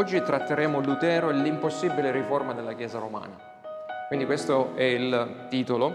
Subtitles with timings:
[0.00, 3.38] oggi tratteremo Lutero e l'impossibile riforma della Chiesa romana.
[4.08, 5.94] Quindi questo è il titolo.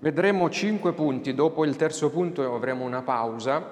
[0.00, 3.62] Vedremo cinque punti, dopo il terzo punto avremo una pausa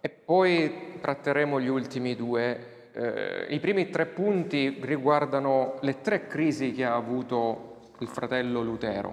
[0.00, 2.90] e poi tratteremo gli ultimi due.
[2.92, 9.12] Eh, I primi tre punti riguardano le tre crisi che ha avuto il fratello Lutero.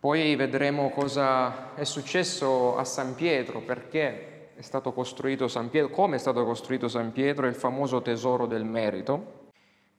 [0.00, 6.16] Poi vedremo cosa è successo a San Pietro, perché è stato costruito San Pietro, come
[6.16, 9.50] è stato costruito San Pietro, il famoso tesoro del merito.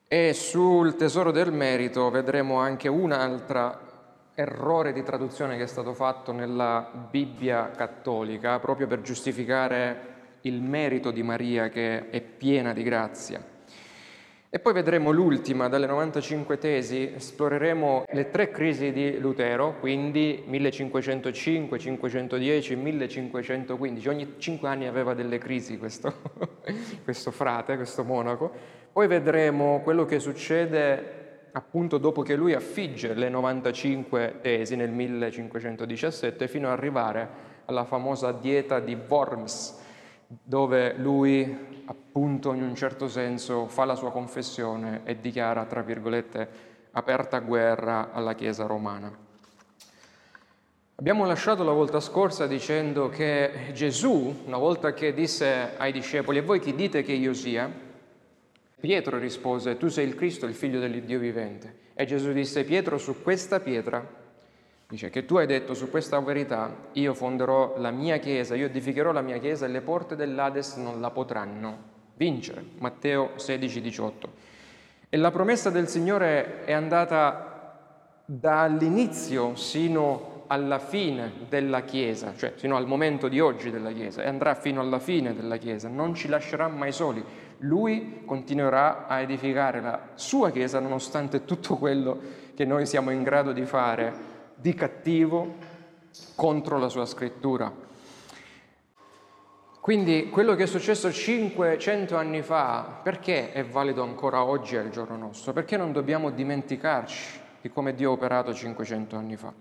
[0.05, 3.87] E sul tesoro del merito vedremo anche un altro
[4.33, 11.11] errore di traduzione che è stato fatto nella Bibbia cattolica proprio per giustificare il merito
[11.11, 13.41] di Maria che è piena di grazia.
[14.51, 21.77] E poi vedremo l'ultima, dalle 95 tesi, esploreremo le tre crisi di Lutero, quindi 1505,
[21.77, 24.09] 510, 1515.
[24.09, 26.11] Ogni cinque anni aveva delle crisi questo,
[27.03, 28.51] questo frate, questo monaco.
[28.91, 36.47] Poi vedremo quello che succede appunto dopo che lui affigge le 95 tesi nel 1517
[36.47, 37.29] fino ad arrivare
[37.65, 39.79] alla famosa dieta di Worms,
[40.25, 46.47] dove lui appunto in un certo senso fa la sua confessione e dichiara, tra virgolette,
[46.91, 49.11] aperta guerra alla Chiesa romana.
[50.95, 56.41] Abbiamo lasciato la volta scorsa dicendo che Gesù, una volta che disse ai discepoli, e
[56.41, 57.71] voi chi dite che io sia?
[58.79, 61.87] Pietro rispose, tu sei il Cristo, il figlio dell'Iddio vivente.
[61.95, 64.05] E Gesù disse, Pietro, su questa pietra
[64.89, 69.11] Dice che tu hai detto su questa verità, io fonderò la mia chiesa, io edificherò
[69.11, 71.77] la mia chiesa e le porte dell'Ades non la potranno
[72.15, 72.63] vincere.
[72.79, 74.29] Matteo 16, 18.
[75.07, 77.77] E la promessa del Signore è andata
[78.25, 84.27] dall'inizio sino alla fine della Chiesa, cioè fino al momento di oggi della Chiesa, e
[84.27, 87.23] andrà fino alla fine della Chiesa, non ci lascerà mai soli.
[87.59, 92.19] Lui continuerà a edificare la sua Chiesa nonostante tutto quello
[92.55, 95.55] che noi siamo in grado di fare di cattivo
[96.35, 97.73] contro la sua scrittura.
[99.79, 105.15] Quindi quello che è successo 500 anni fa, perché è valido ancora oggi al giorno
[105.15, 105.53] nostro?
[105.53, 109.53] Perché non dobbiamo dimenticarci di come Dio ha operato 500 anni fa?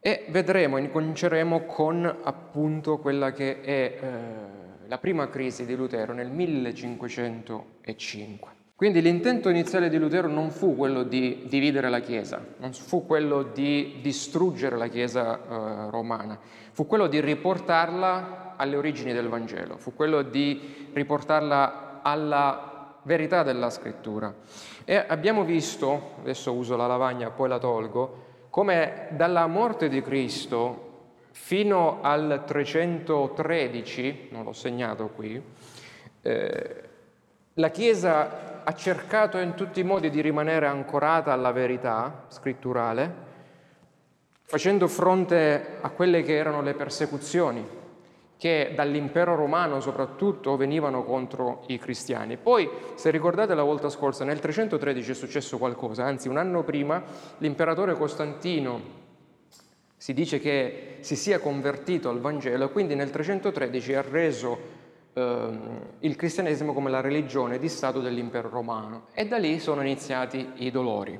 [0.00, 4.08] E vedremo, incominceremo con appunto quella che è eh,
[4.88, 8.61] la prima crisi di Lutero nel 1505.
[8.82, 13.44] Quindi l'intento iniziale di Lutero non fu quello di dividere la Chiesa, non fu quello
[13.44, 16.36] di distruggere la Chiesa eh, romana,
[16.72, 23.70] fu quello di riportarla alle origini del Vangelo, fu quello di riportarla alla verità della
[23.70, 24.34] scrittura.
[24.84, 31.10] E abbiamo visto, adesso uso la lavagna, poi la tolgo, come dalla morte di Cristo
[31.30, 35.40] fino al 313, non l'ho segnato qui,
[36.22, 36.82] eh,
[37.54, 43.14] la Chiesa ha cercato in tutti i modi di rimanere ancorata alla verità scritturale,
[44.44, 47.80] facendo fronte a quelle che erano le persecuzioni
[48.42, 52.36] che dall'impero romano soprattutto venivano contro i cristiani.
[52.36, 57.00] Poi, se ricordate la volta scorsa, nel 313 è successo qualcosa, anzi un anno prima
[57.38, 58.80] l'imperatore Costantino
[59.96, 64.58] si dice che si sia convertito al Vangelo e quindi nel 313 ha reso
[65.14, 70.70] il cristianesimo come la religione di Stato dell'impero romano e da lì sono iniziati i
[70.70, 71.18] dolori.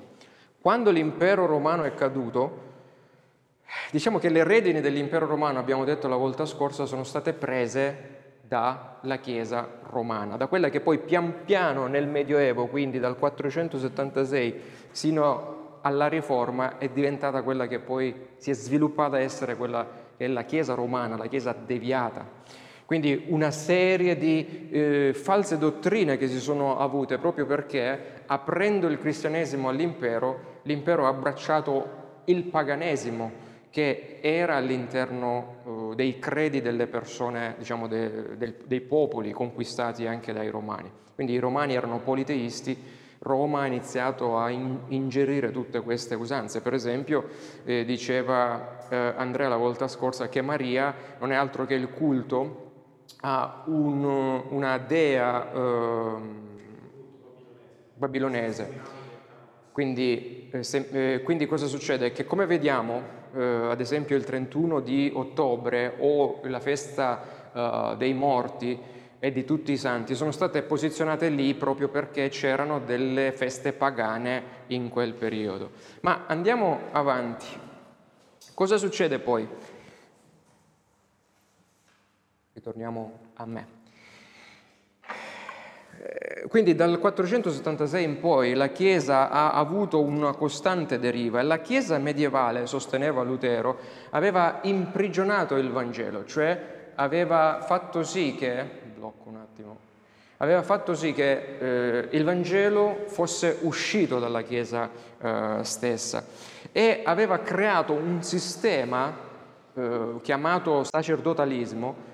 [0.60, 2.70] Quando l'impero romano è caduto,
[3.90, 9.18] diciamo che le redini dell'impero romano, abbiamo detto la volta scorsa, sono state prese dalla
[9.20, 14.60] Chiesa romana, da quella che poi pian piano nel Medioevo, quindi dal 476
[14.90, 19.86] sino alla Riforma, è diventata quella che poi si è sviluppata a essere quella
[20.16, 22.24] che è la Chiesa romana, la Chiesa deviata.
[22.92, 28.98] Quindi una serie di eh, false dottrine che si sono avute proprio perché aprendo il
[28.98, 33.32] cristianesimo all'impero, l'impero ha abbracciato il paganesimo
[33.70, 40.34] che era all'interno eh, dei credi delle persone, diciamo de, de, dei popoli conquistati anche
[40.34, 40.90] dai romani.
[41.14, 42.76] Quindi i romani erano politeisti,
[43.20, 46.60] Roma ha iniziato a in, ingerire tutte queste usanze.
[46.60, 47.26] Per esempio,
[47.64, 52.61] eh, diceva eh, Andrea la volta scorsa che Maria non è altro che il culto
[53.20, 56.16] a un, una dea eh,
[57.94, 59.00] babilonese.
[59.72, 62.12] Quindi, eh, se, eh, quindi, cosa succede?
[62.12, 63.02] Che come vediamo,
[63.34, 67.22] eh, ad esempio il 31 di ottobre o la festa
[67.52, 68.78] eh, dei morti
[69.18, 74.42] e di tutti i santi, sono state posizionate lì proprio perché c'erano delle feste pagane
[74.68, 75.70] in quel periodo.
[76.00, 77.46] Ma andiamo avanti.
[78.52, 79.48] Cosa succede poi?
[82.52, 83.66] Ritorniamo a me.
[86.02, 91.60] eh, quindi dal 476 in poi la Chiesa ha avuto una costante deriva e la
[91.60, 93.78] Chiesa medievale, sosteneva Lutero,
[94.10, 98.64] aveva imprigionato il Vangelo, cioè aveva fatto sì che,
[98.94, 99.76] blocco un attimo,
[100.38, 106.22] aveva fatto sì che eh, il Vangelo fosse uscito dalla Chiesa eh, stessa
[106.70, 109.16] e aveva creato un sistema
[109.72, 112.10] eh, chiamato sacerdotalismo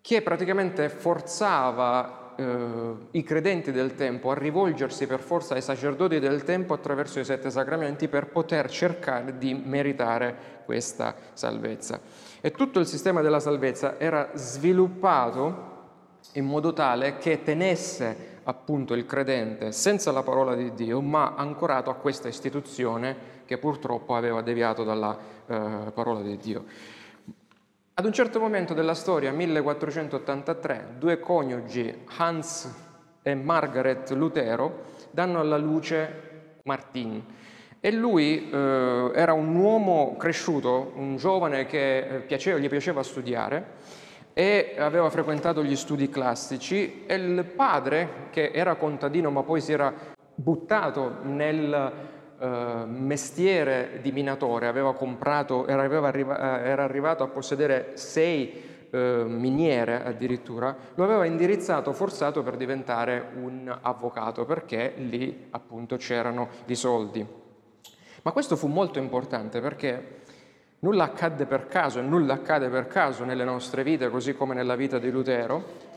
[0.00, 6.42] che praticamente forzava eh, i credenti del tempo a rivolgersi per forza ai sacerdoti del
[6.42, 12.00] tempo attraverso i sette sacramenti per poter cercare di meritare questa salvezza.
[12.40, 15.68] E tutto il sistema della salvezza era sviluppato
[16.34, 21.90] in modo tale che tenesse appunto il credente senza la parola di Dio, ma ancorato
[21.90, 25.16] a questa istituzione che purtroppo aveva deviato dalla
[25.46, 26.64] eh, parola di Dio.
[28.00, 32.74] Ad un certo momento della storia, 1483, due coniugi, Hans
[33.20, 37.22] e Margaret Lutero, danno alla luce Martin.
[37.78, 43.72] E lui eh, era un uomo cresciuto, un giovane che eh, piaceva, gli piaceva studiare
[44.32, 49.72] e aveva frequentato gli studi classici e il padre, che era contadino ma poi si
[49.72, 49.92] era
[50.34, 51.92] buttato nel
[52.40, 59.24] eh, mestiere di minatore, aveva comprato, era, arriva, eh, era arrivato a possedere sei eh,
[59.26, 66.74] miniere addirittura, lo aveva indirizzato, forzato per diventare un avvocato, perché lì appunto c'erano i
[66.74, 67.26] soldi.
[68.22, 70.22] Ma questo fu molto importante perché
[70.78, 74.76] nulla accadde per caso e nulla accade per caso nelle nostre vite, così come nella
[74.76, 75.88] vita di Lutero,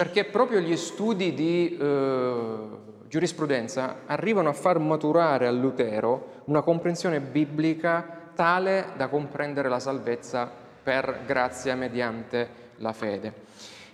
[0.00, 2.58] perché proprio gli studi di eh,
[3.06, 10.50] giurisprudenza arrivano a far maturare a Lutero una comprensione biblica tale da comprendere la salvezza
[10.82, 13.34] per grazia mediante la fede.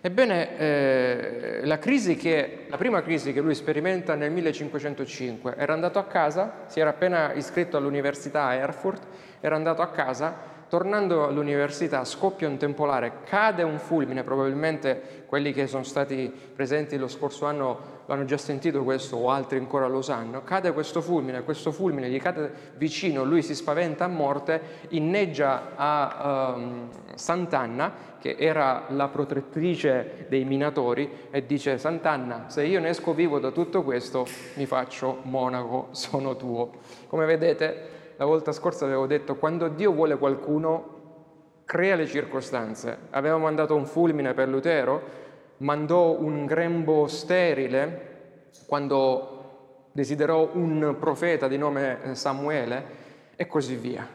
[0.00, 6.04] Ebbene, eh, la, che, la, prima crisi che lui sperimenta nel 1505, era andato a
[6.04, 9.02] casa, si era appena iscritto all'università a Erfurt,
[9.40, 15.66] era andato a casa tornando all'università scoppia un temporale, cade un fulmine, probabilmente quelli che
[15.66, 20.42] sono stati presenti lo scorso anno l'hanno già sentito questo o altri ancora lo sanno,
[20.42, 24.60] cade questo fulmine, questo fulmine gli cade vicino, lui si spaventa a morte,
[24.90, 32.80] inneggia a um, Sant'Anna, che era la protettrice dei minatori, e dice Sant'Anna, se io
[32.80, 36.70] ne esco vivo da tutto questo, mi faccio monaco, sono tuo.
[37.08, 40.94] Come vedete, la volta scorsa avevo detto, quando Dio vuole qualcuno,
[41.64, 42.98] crea le circostanze.
[43.10, 45.02] Aveva mandato un fulmine per Lutero,
[45.58, 52.84] mandò un grembo sterile quando desiderò un profeta di nome eh, Samuele
[53.36, 54.08] e così via.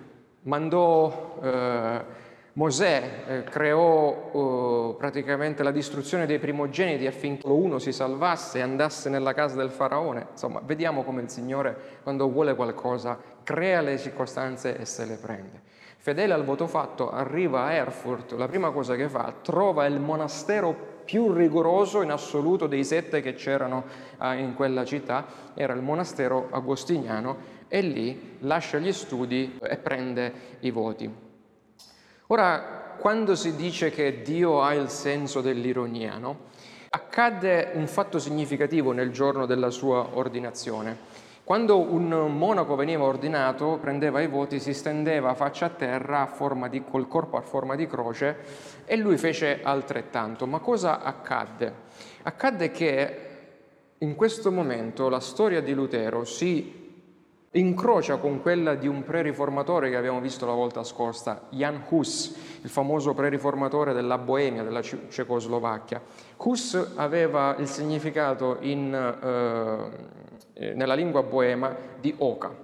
[0.43, 2.03] Mandò eh,
[2.53, 9.09] Mosè, eh, creò eh, praticamente la distruzione dei primogeniti affinché uno si salvasse e andasse
[9.09, 10.27] nella casa del faraone.
[10.31, 15.61] Insomma, vediamo come il Signore, quando vuole qualcosa, crea le circostanze e se le prende.
[15.95, 20.75] Fedele al voto fatto, arriva a Erfurt, la prima cosa che fa, trova il monastero
[21.05, 23.85] più rigoroso in assoluto dei sette che c'erano
[24.17, 27.37] ah, in quella città, era il monastero agostiniano
[27.69, 31.29] e lì lascia gli studi e prende i voti.
[32.31, 36.47] Ora, quando si dice che Dio ha il senso dell'ironia, no?
[36.87, 40.95] accadde un fatto significativo nel giorno della sua ordinazione.
[41.43, 42.07] Quando un
[42.37, 47.35] monaco veniva ordinato, prendeva i voti, si stendeva faccia a terra a di, col corpo
[47.35, 48.37] a forma di croce
[48.85, 50.47] e lui fece altrettanto.
[50.47, 51.73] Ma cosa accadde?
[52.23, 53.17] Accadde che
[53.97, 56.80] in questo momento la storia di Lutero si
[57.53, 62.69] incrocia con quella di un pre-riformatore che abbiamo visto la volta scorsa, Jan Hus, il
[62.69, 66.01] famoso pre-riformatore della Boemia, della Cecoslovacchia.
[66.37, 68.93] Hus aveva il significato in,
[70.53, 72.55] eh, nella lingua boema di oca.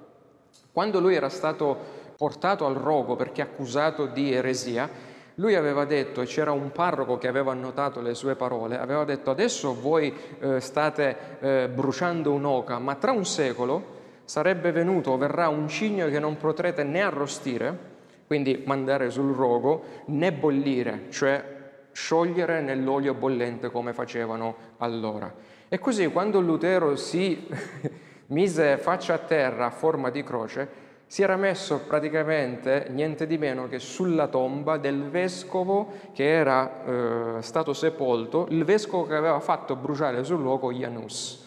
[0.72, 1.77] Quando lui era stato
[2.15, 4.89] portato al rogo perché accusato di eresia,
[5.36, 9.32] lui aveva detto, e c'era un parroco che aveva annotato le sue parole, aveva detto
[9.32, 13.96] adesso voi eh, state eh, bruciando un'oca, ma tra un secolo
[14.28, 17.96] sarebbe venuto o verrà un cigno che non potrete né arrostire,
[18.28, 21.56] quindi mandare sul rogo, né bollire, cioè
[21.94, 25.34] sciogliere nell'olio bollente come facevano allora.
[25.70, 27.48] E così quando Lutero si
[28.28, 33.70] mise faccia a terra a forma di croce, si era messo praticamente niente di meno
[33.70, 39.78] che sulla tomba del vescovo che era eh, stato sepolto, il vescovo che aveva fatto
[39.78, 41.46] bruciare sul luogo Janus.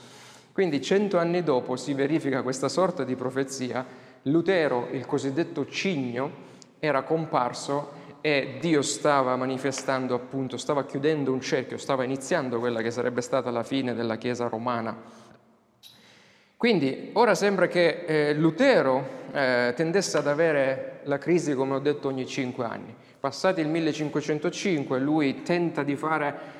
[0.60, 3.82] Quindi cento anni dopo si verifica questa sorta di profezia,
[4.24, 6.30] Lutero, il cosiddetto cigno,
[6.78, 12.90] era comparso e Dio stava manifestando appunto, stava chiudendo un cerchio, stava iniziando quella che
[12.90, 14.94] sarebbe stata la fine della Chiesa romana.
[16.58, 19.02] Quindi ora sembra che eh, Lutero
[19.32, 22.94] eh, tendesse ad avere la crisi, come ho detto, ogni cinque anni.
[23.18, 26.59] Passati il 1505 lui tenta di fare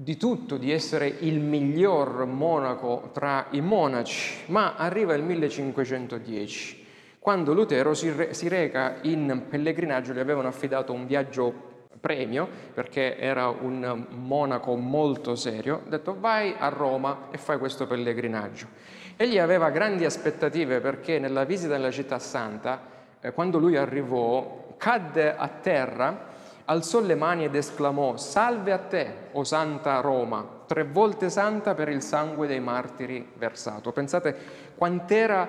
[0.00, 6.86] di tutto, di essere il miglior monaco tra i monaci, ma arriva il 1510
[7.28, 11.52] quando Lutero si, re, si reca in pellegrinaggio, gli avevano affidato un viaggio
[12.00, 17.86] premio perché era un monaco molto serio, ha detto vai a Roma e fai questo
[17.86, 18.68] pellegrinaggio.
[19.16, 22.80] Egli aveva grandi aspettative perché nella visita nella città santa,
[23.20, 26.27] eh, quando lui arrivò, cadde a terra,
[26.70, 31.88] alzò le mani ed esclamò salve a te, o santa Roma, tre volte santa per
[31.88, 33.90] il sangue dei martiri versato.
[33.92, 34.36] Pensate
[34.76, 35.48] quant'era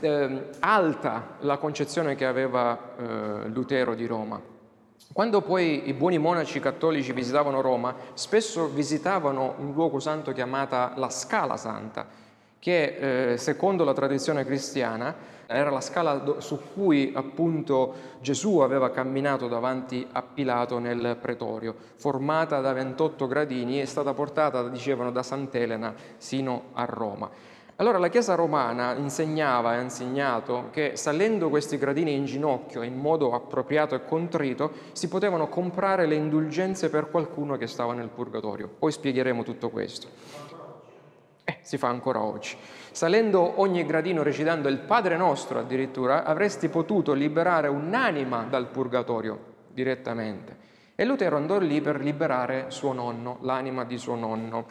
[0.00, 4.40] eh, alta la concezione che aveva eh, Lutero di Roma.
[5.12, 11.08] Quando poi i buoni monaci cattolici visitavano Roma, spesso visitavano un luogo santo chiamata la
[11.08, 12.06] Scala Santa,
[12.58, 19.46] che eh, secondo la tradizione cristiana era la scala su cui appunto Gesù aveva camminato
[19.46, 25.94] davanti a Pilato nel pretorio, formata da 28 gradini e stata portata, dicevano, da Sant'Elena
[26.16, 27.30] sino a Roma.
[27.78, 32.96] Allora la Chiesa romana insegnava e ha insegnato che salendo questi gradini in ginocchio in
[32.96, 38.66] modo appropriato e contrito si potevano comprare le indulgenze per qualcuno che stava nel purgatorio.
[38.78, 40.08] Poi spiegheremo tutto questo.
[41.48, 42.56] Eh, si fa ancora oggi.
[42.90, 50.56] Salendo ogni gradino recitando il Padre nostro addirittura, avresti potuto liberare un'anima dal purgatorio direttamente.
[50.96, 54.66] E Lutero andò lì per liberare suo nonno, l'anima di suo nonno.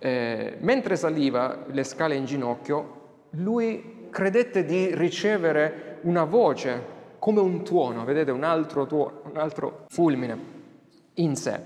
[0.00, 7.62] Eh, mentre saliva le scale in ginocchio, lui credette di ricevere una voce come un
[7.62, 10.38] tuono, vedete, un altro, tuono, un altro fulmine
[11.14, 11.60] in sé,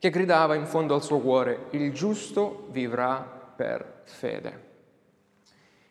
[0.00, 4.70] che gridava in fondo al suo cuore, il giusto vivrà per fede.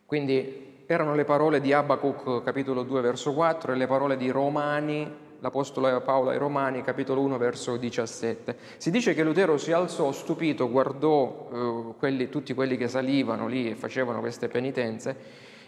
[0.04, 5.10] Quindi erano le parole di Abacuc capitolo 2 verso 4 e le parole di Romani,
[5.40, 8.56] l'Apostolo Paolo ai Romani capitolo 1 verso 17.
[8.76, 13.70] Si dice che Lutero si alzò stupito, guardò eh, quelli, tutti quelli che salivano lì
[13.70, 15.16] e facevano queste penitenze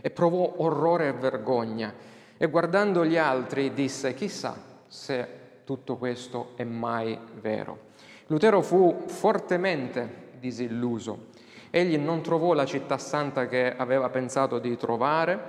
[0.03, 1.95] e provò orrore e vergogna
[2.37, 4.55] e guardando gli altri disse chissà
[4.87, 5.29] se
[5.65, 7.93] tutto questo è mai vero.
[8.27, 11.33] Lutero fu fortemente disilluso
[11.77, 15.41] Egli non trovò la città santa che aveva pensato di trovare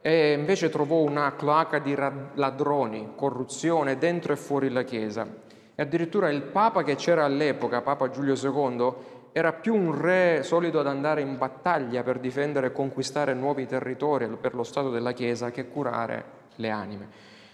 [0.00, 5.26] e invece trovò una cloaca di ladroni, corruzione dentro e fuori la Chiesa.
[5.74, 8.92] E addirittura il Papa che c'era all'epoca, Papa Giulio II,
[9.32, 14.28] era più un re solido ad andare in battaglia per difendere e conquistare nuovi territori
[14.40, 16.24] per lo Stato della Chiesa che curare
[16.54, 17.08] le anime.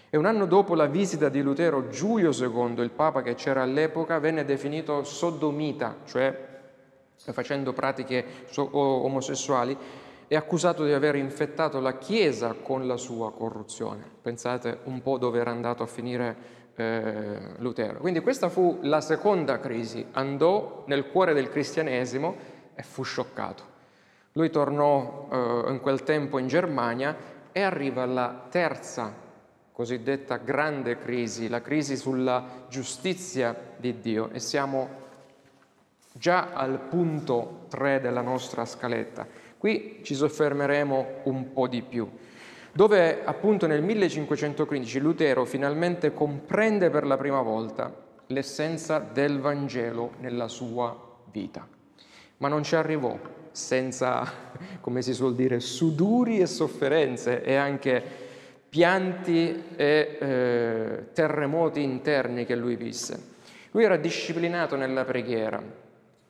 [0.09, 4.17] E un anno dopo la visita di Lutero, Giulio II, il Papa che c'era all'epoca,
[4.19, 6.55] venne definito sodomita, cioè
[7.17, 9.77] facendo pratiche omosessuali,
[10.27, 14.03] è accusato di aver infettato la Chiesa con la sua corruzione.
[14.21, 17.99] Pensate un po' dove era andato a finire eh, Lutero.
[17.99, 22.35] Quindi questa fu la seconda crisi, andò nel cuore del cristianesimo
[22.75, 23.75] e fu scioccato.
[24.33, 27.15] Lui tornò eh, in quel tempo in Germania
[27.51, 29.25] e arriva alla terza
[29.71, 35.05] cosiddetta grande crisi, la crisi sulla giustizia di Dio e siamo
[36.17, 39.27] già al punto 3 della nostra scaletta.
[39.57, 42.09] Qui ci soffermeremo un po' di più,
[42.71, 50.47] dove appunto nel 1515 Lutero finalmente comprende per la prima volta l'essenza del Vangelo nella
[50.47, 50.95] sua
[51.31, 51.67] vita.
[52.37, 53.17] Ma non ci arrivò
[53.51, 54.31] senza,
[54.81, 58.03] come si suol dire, suduri e sofferenze e anche
[58.69, 63.35] pianti e eh, terremoti interni che lui visse.
[63.71, 65.61] Lui era disciplinato nella preghiera,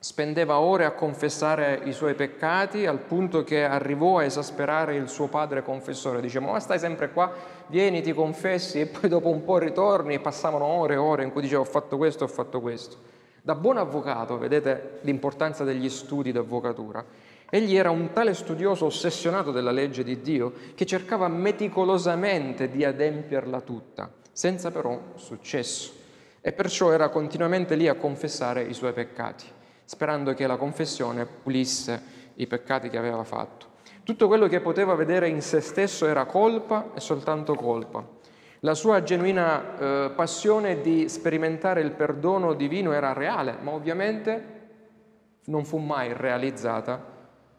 [0.00, 5.26] spendeva ore a confessare i suoi peccati al punto che arrivò a esasperare il suo
[5.26, 6.20] padre confessore.
[6.20, 7.32] Dice, ma stai sempre qua,
[7.66, 11.32] vieni, ti confessi e poi dopo un po' ritorni e passavano ore e ore in
[11.32, 12.96] cui diceva ho fatto questo, ho fatto questo.
[13.42, 17.04] Da buon avvocato, vedete l'importanza degli studi d'avvocatura,
[17.50, 23.60] egli era un tale studioso ossessionato della legge di Dio che cercava meticolosamente di adempierla
[23.62, 25.92] tutta, senza però successo.
[26.40, 29.56] E perciò era continuamente lì a confessare i suoi peccati
[29.88, 32.02] sperando che la confessione pulisse
[32.34, 33.68] i peccati che aveva fatto.
[34.02, 38.06] Tutto quello che poteva vedere in se stesso era colpa e soltanto colpa.
[38.60, 44.56] La sua genuina eh, passione di sperimentare il perdono divino era reale, ma ovviamente
[45.46, 47.02] non fu mai realizzata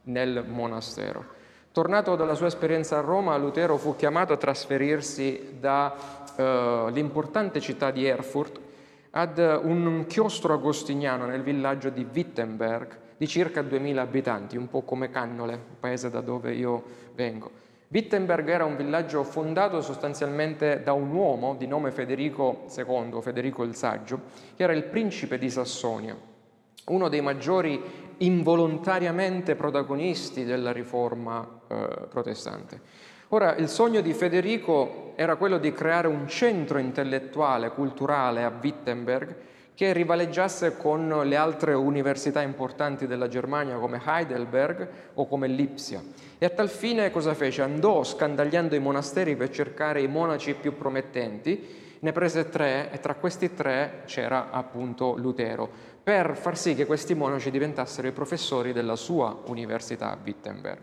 [0.03, 1.25] nel monastero.
[1.71, 8.05] Tornato dalla sua esperienza a Roma, Lutero fu chiamato a trasferirsi dall'importante eh, città di
[8.05, 8.67] Erfurt
[9.11, 15.09] ad un chiostro agostiniano nel villaggio di Wittenberg di circa 2000 abitanti, un po' come
[15.09, 16.83] Cannole, il paese da dove io
[17.15, 17.51] vengo.
[17.89, 23.75] Wittenberg era un villaggio fondato sostanzialmente da un uomo di nome Federico II, Federico il
[23.75, 24.21] Saggio,
[24.55, 26.15] che era il principe di Sassonia,
[26.85, 27.81] uno dei maggiori
[28.17, 32.79] involontariamente protagonisti della riforma eh, protestante.
[33.31, 39.35] Ora, il sogno di Federico era quello di creare un centro intellettuale, culturale a Wittenberg,
[39.75, 46.01] che rivaleggiasse con le altre università importanti della Germania come Heidelberg o come Lipsia.
[46.39, 47.61] E a tal fine cosa fece?
[47.61, 53.13] Andò scandagliando i monasteri per cercare i monaci più promettenti, ne prese tre e tra
[53.13, 55.69] questi tre c'era appunto Lutero,
[56.01, 60.81] per far sì che questi monaci diventassero i professori della sua università a Wittenberg.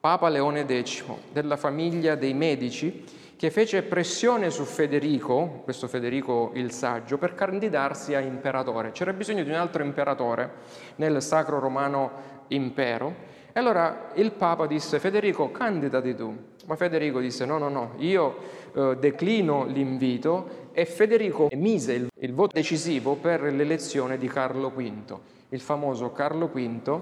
[0.00, 3.04] Papa Leone X, della famiglia dei Medici,
[3.36, 8.90] che fece pressione su Federico, questo Federico il Saggio, per candidarsi a imperatore.
[8.90, 10.50] C'era bisogno di un altro imperatore
[10.96, 12.10] nel Sacro Romano
[12.48, 13.14] Impero.
[13.52, 16.36] E allora il Papa disse, Federico, candidati tu.
[16.66, 18.36] Ma Federico disse, no, no, no, io
[18.74, 25.18] eh, declino l'invito e Federico mise il, il voto decisivo per l'elezione di Carlo V,
[25.48, 27.00] il famoso Carlo V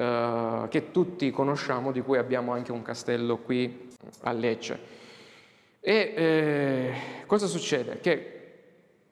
[0.00, 3.90] eh, che tutti conosciamo, di cui abbiamo anche un castello qui
[4.22, 4.78] a Lecce.
[5.78, 6.94] E eh,
[7.26, 7.98] cosa succede?
[8.00, 8.38] Che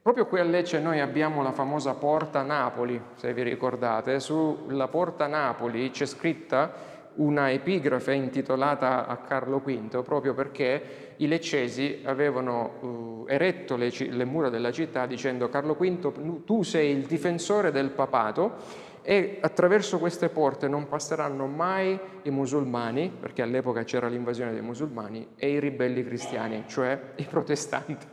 [0.00, 5.26] proprio qui a Lecce noi abbiamo la famosa Porta Napoli, se vi ricordate, sulla Porta
[5.26, 6.72] Napoli c'è scritta
[7.16, 14.24] una epigrafe intitolata a Carlo V, proprio perché i leccesi avevano uh, eretto le, le,
[14.24, 20.28] mura della città dicendo Carlo V, tu sei il difensore del papato e attraverso queste
[20.28, 26.04] porte non passeranno mai i musulmani, perché all'epoca c'era l'invasione dei musulmani, e i ribelli
[26.04, 28.06] cristiani, cioè i protestanti.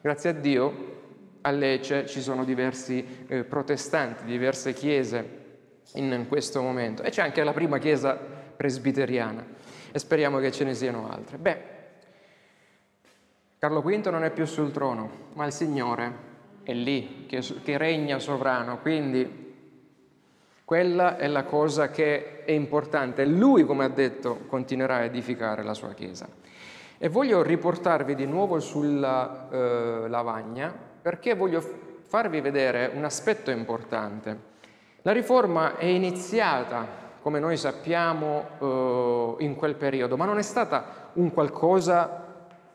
[0.00, 0.98] Grazie a Dio
[1.42, 5.38] a Lecce ci sono diversi eh, protestanti, diverse chiese
[5.94, 9.46] in questo momento e c'è anche la prima chiesa presbiteriana
[9.92, 11.38] e speriamo che ce ne siano altre.
[11.38, 11.62] Beh,
[13.56, 16.12] Carlo V non è più sul trono, ma il Signore
[16.64, 19.49] è lì, che, che regna sovrano, quindi
[20.70, 23.24] quella è la cosa che è importante.
[23.24, 26.28] Lui, come ha detto, continuerà a edificare la sua Chiesa.
[26.96, 31.60] E voglio riportarvi di nuovo sulla eh, lavagna perché voglio
[32.06, 34.38] farvi vedere un aspetto importante.
[35.02, 36.86] La riforma è iniziata,
[37.20, 42.26] come noi sappiamo, eh, in quel periodo, ma non è stata un qualcosa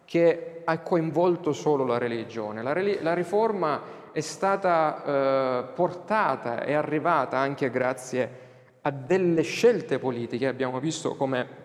[0.04, 2.62] che ha coinvolto solo la religione.
[2.62, 8.44] La, la riforma è stata eh, portata e arrivata anche grazie
[8.80, 11.64] a delle scelte politiche, abbiamo visto come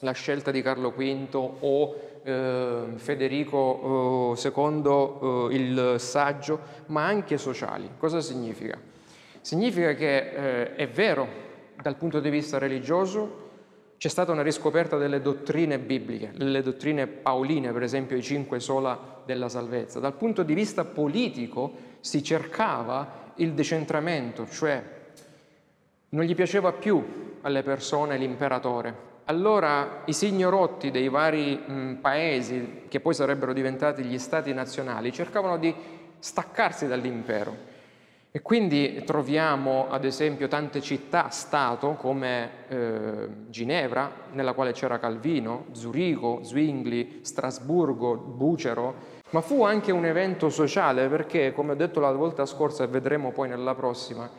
[0.00, 7.88] la scelta di Carlo V o eh, Federico eh, II il saggio, ma anche sociali.
[7.96, 8.76] Cosa significa?
[9.40, 11.28] Significa che eh, è vero
[11.80, 13.49] dal punto di vista religioso
[14.00, 19.20] c'è stata una riscoperta delle dottrine bibliche, delle dottrine paoline, per esempio i cinque sola
[19.26, 20.00] della salvezza.
[20.00, 24.82] Dal punto di vista politico si cercava il decentramento, cioè
[26.08, 29.08] non gli piaceva più alle persone l'imperatore.
[29.24, 35.58] Allora i signorotti dei vari mh, paesi, che poi sarebbero diventati gli stati nazionali, cercavano
[35.58, 35.74] di
[36.18, 37.54] staccarsi dall'impero.
[38.32, 46.44] E quindi troviamo ad esempio tante città-stato come eh, Ginevra, nella quale c'era Calvino, Zurigo,
[46.44, 48.94] Zwingli, Strasburgo, Bucero,
[49.30, 53.32] ma fu anche un evento sociale perché, come ho detto la volta scorsa e vedremo
[53.32, 54.30] poi nella prossima,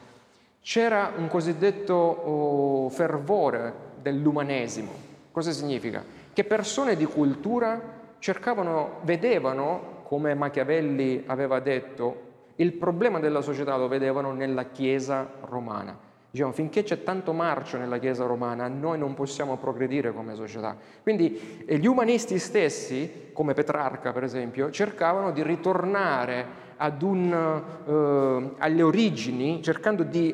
[0.62, 4.91] c'era un cosiddetto oh, fervore dell'umanesimo.
[5.32, 6.01] Cosa significa?
[6.32, 12.30] Che persone di cultura cercavano, vedevano, come Machiavelli aveva detto,
[12.62, 15.97] il problema della società lo vedevano nella Chiesa romana.
[16.30, 20.78] Diciamo, finché c'è tanto marcio nella Chiesa romana, noi non possiamo progredire come società.
[21.04, 26.69] Quindi gli umanisti stessi, come Petrarca per esempio, cercavano di ritornare
[27.02, 30.34] un, eh, alle origini, cercando di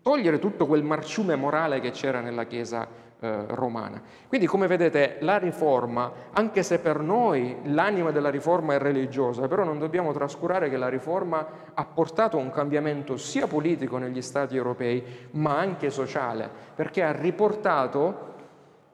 [0.00, 2.86] togliere tutto quel marciume morale che c'era nella Chiesa
[3.20, 4.02] eh, romana.
[4.28, 9.64] Quindi come vedete la riforma, anche se per noi l'anima della riforma è religiosa, però
[9.64, 15.28] non dobbiamo trascurare che la riforma ha portato un cambiamento sia politico negli Stati europei,
[15.32, 18.34] ma anche sociale, perché ha riportato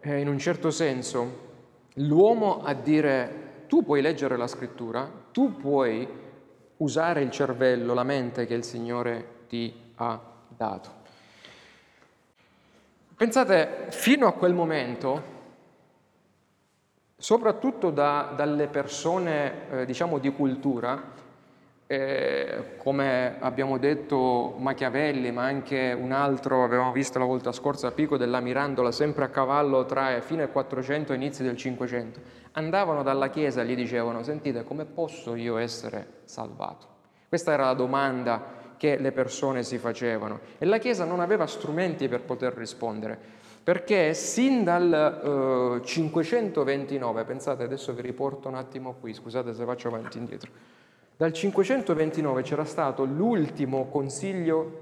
[0.01, 1.51] eh, in un certo senso
[1.95, 6.07] l'uomo a dire tu puoi leggere la scrittura, tu puoi
[6.77, 11.02] usare il cervello, la mente che il Signore ti ha dato.
[13.23, 15.23] Pensate, fino a quel momento,
[17.17, 21.01] soprattutto da, dalle persone, eh, diciamo, di cultura,
[21.87, 28.17] eh, come abbiamo detto Machiavelli, ma anche un altro, avevamo visto la volta scorsa, Pico
[28.17, 32.21] della Mirandola, sempre a cavallo tra fine 400 e inizi del 500,
[32.55, 36.89] andavano dalla Chiesa e gli dicevano, sentite, come posso io essere salvato?
[37.29, 42.09] Questa era la domanda che le persone si facevano e la Chiesa non aveva strumenti
[42.09, 43.17] per poter rispondere,
[43.63, 49.87] perché sin dal eh, 529, pensate adesso vi riporto un attimo qui, scusate se faccio
[49.87, 50.51] avanti e indietro,
[51.17, 54.81] dal 529 c'era stato l'ultimo consiglio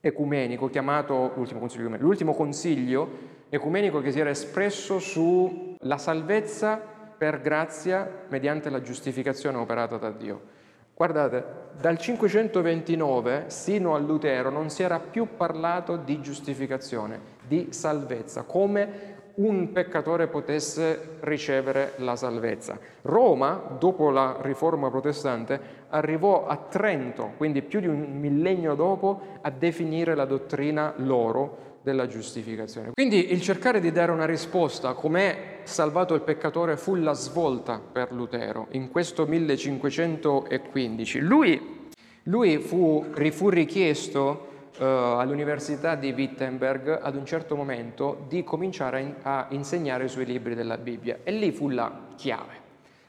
[0.00, 3.08] ecumenico, chiamato l'ultimo consiglio ecumenico, l'ultimo consiglio
[3.48, 6.78] ecumenico che si era espresso sulla salvezza
[7.16, 10.54] per grazia mediante la giustificazione operata da Dio.
[10.96, 11.44] Guardate,
[11.78, 19.14] dal 529 sino a Lutero non si era più parlato di giustificazione, di salvezza, come
[19.34, 22.78] un peccatore potesse ricevere la salvezza.
[23.02, 29.50] Roma, dopo la riforma protestante, arrivò a Trento, quindi più di un millennio dopo, a
[29.50, 32.90] definire la dottrina loro della giustificazione.
[32.94, 38.10] Quindi il cercare di dare una risposta com'è salvato il peccatore fu la svolta per
[38.10, 41.20] Lutero in questo 1515.
[41.20, 41.90] Lui,
[42.24, 49.42] lui fu, fu richiesto uh, all'Università di Wittenberg ad un certo momento di cominciare a,
[49.42, 52.64] a insegnare i suoi libri della Bibbia e lì fu la chiave.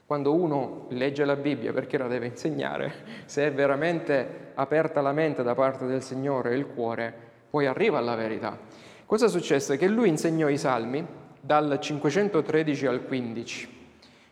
[0.06, 2.92] Quando uno legge la Bibbia perché la deve insegnare,
[3.24, 7.98] se è veramente aperta la mente da parte del Signore e il cuore, poi arriva
[7.98, 8.58] alla verità.
[9.06, 9.76] Cosa successe?
[9.76, 11.04] Che lui insegnò i salmi
[11.40, 13.76] dal 513 al 15.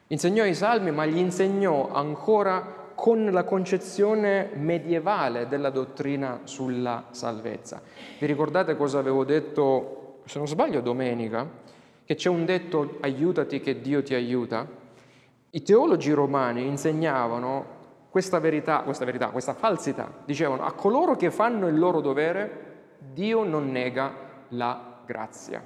[0.09, 7.83] Insegnò i salmi, ma gli insegnò ancora con la concezione medievale della dottrina sulla salvezza.
[8.19, 11.49] Vi ricordate cosa avevo detto, se non sbaglio, domenica?
[12.05, 14.67] Che c'è un detto aiutati che Dio ti aiuta?
[15.51, 17.75] I teologi romani insegnavano
[18.11, 20.11] questa verità, questa verità, questa falsità.
[20.25, 22.66] Dicevano a coloro che fanno il loro dovere,
[22.99, 24.13] Dio non nega
[24.49, 25.63] la grazia.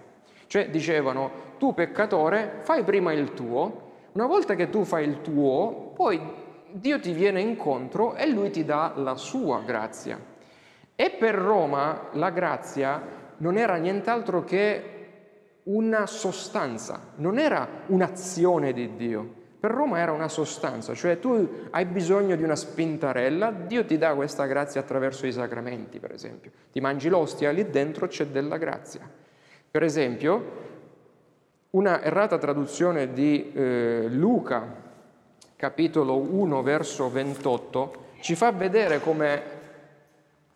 [0.47, 5.93] Cioè dicevano, tu peccatore fai prima il tuo, una volta che tu fai il tuo,
[5.95, 6.21] poi
[6.73, 10.19] Dio ti viene incontro e lui ti dà la sua grazia.
[10.97, 13.03] E per Roma la grazia
[13.39, 14.97] non era nient'altro che
[15.65, 19.35] una sostanza, non era un'azione di Dio.
[19.61, 24.15] Per Roma era una sostanza, cioè tu hai bisogno di una spintarella, Dio ti dà
[24.15, 26.51] questa grazia attraverso i sacramenti, per esempio.
[26.73, 29.07] Ti mangi l'ostia, lì dentro c'è della grazia.
[29.71, 30.69] Per esempio,
[31.71, 34.67] una errata traduzione di eh, Luca,
[35.57, 39.43] capitolo 1, verso 28, ci fa vedere come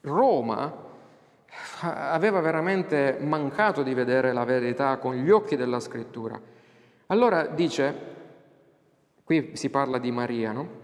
[0.01, 0.83] Roma
[1.81, 6.41] aveva veramente mancato di vedere la verità con gli occhi della scrittura.
[7.09, 8.14] Allora dice,
[9.25, 10.83] Qui si parla di Maria, no?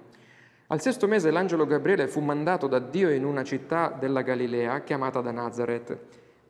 [0.69, 5.21] Al sesto mese l'angelo Gabriele fu mandato da Dio in una città della Galilea chiamata
[5.21, 5.99] da Nazareth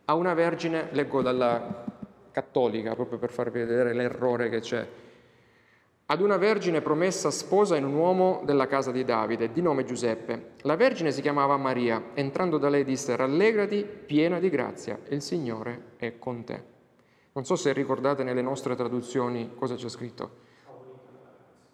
[0.05, 1.85] a una vergine, leggo dalla
[2.31, 4.87] cattolica proprio per farvi vedere l'errore che c'è,
[6.07, 10.55] ad una vergine promessa sposa in un uomo della casa di Davide, di nome Giuseppe.
[10.63, 12.11] La vergine si chiamava Maria.
[12.15, 16.63] Entrando da lei disse, rallegrati, piena di grazia, il Signore è con te.
[17.33, 20.49] Non so se ricordate nelle nostre traduzioni cosa c'è scritto.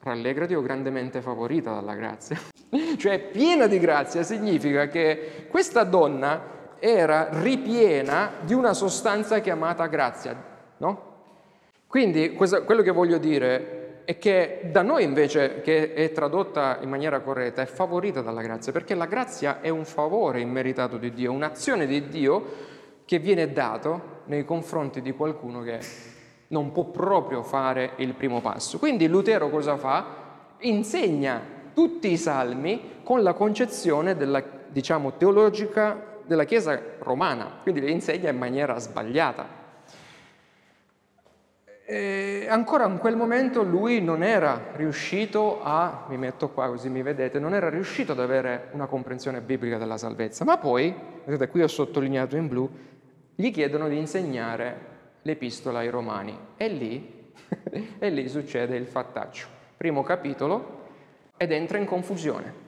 [0.06, 2.38] Rallegrati o grandemente favorita dalla grazia.
[2.96, 10.40] cioè piena di grazia significa che questa donna era ripiena di una sostanza chiamata grazia,
[10.76, 11.14] no?
[11.88, 17.18] Quindi quello che voglio dire e che da noi invece, che è tradotta in maniera
[17.18, 21.84] corretta, è favorita dalla grazia, perché la grazia è un favore immeritato di Dio, un'azione
[21.84, 22.44] di Dio
[23.04, 25.80] che viene dato nei confronti di qualcuno che
[26.48, 28.78] non può proprio fare il primo passo.
[28.78, 30.04] Quindi Lutero cosa fa?
[30.60, 31.40] Insegna
[31.74, 38.30] tutti i salmi con la concezione della, diciamo, teologica della Chiesa romana, quindi li insegna
[38.30, 39.64] in maniera sbagliata.
[41.88, 47.02] E ancora in quel momento lui non era riuscito a, mi metto qua così mi
[47.02, 50.92] vedete, non era riuscito ad avere una comprensione biblica della salvezza, ma poi,
[51.24, 52.68] vedete qui ho sottolineato in blu,
[53.36, 54.94] gli chiedono di insegnare
[55.26, 57.32] l'epistola ai Romani e lì,
[57.98, 59.48] e lì succede il fattaccio.
[59.76, 60.84] Primo capitolo
[61.36, 62.64] ed entra in confusione.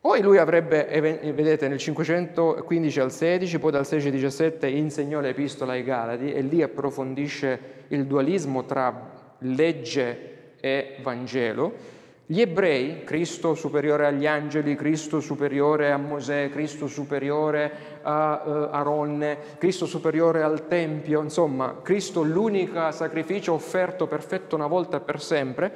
[0.00, 0.86] Poi lui avrebbe,
[1.34, 6.40] vedete, nel 515 al 16, poi dal 16 al 17 insegnò l'epistola ai Galati e
[6.42, 11.95] lì approfondisce il dualismo tra legge e Vangelo.
[12.28, 19.38] Gli ebrei, Cristo superiore agli angeli, Cristo superiore a Mosè, Cristo superiore a uh, Aronne,
[19.58, 25.72] Cristo superiore al Tempio, insomma, Cristo l'unico sacrificio offerto perfetto una volta per sempre,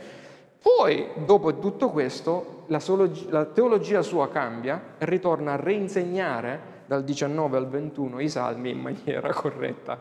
[0.60, 2.82] poi, dopo tutto questo, la,
[3.28, 8.80] la teologia sua cambia e ritorna a reinsegnare dal 19 al 21 i salmi in
[8.80, 9.98] maniera corretta.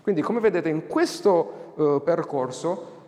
[0.00, 2.98] Quindi, come vedete, in questo eh, percorso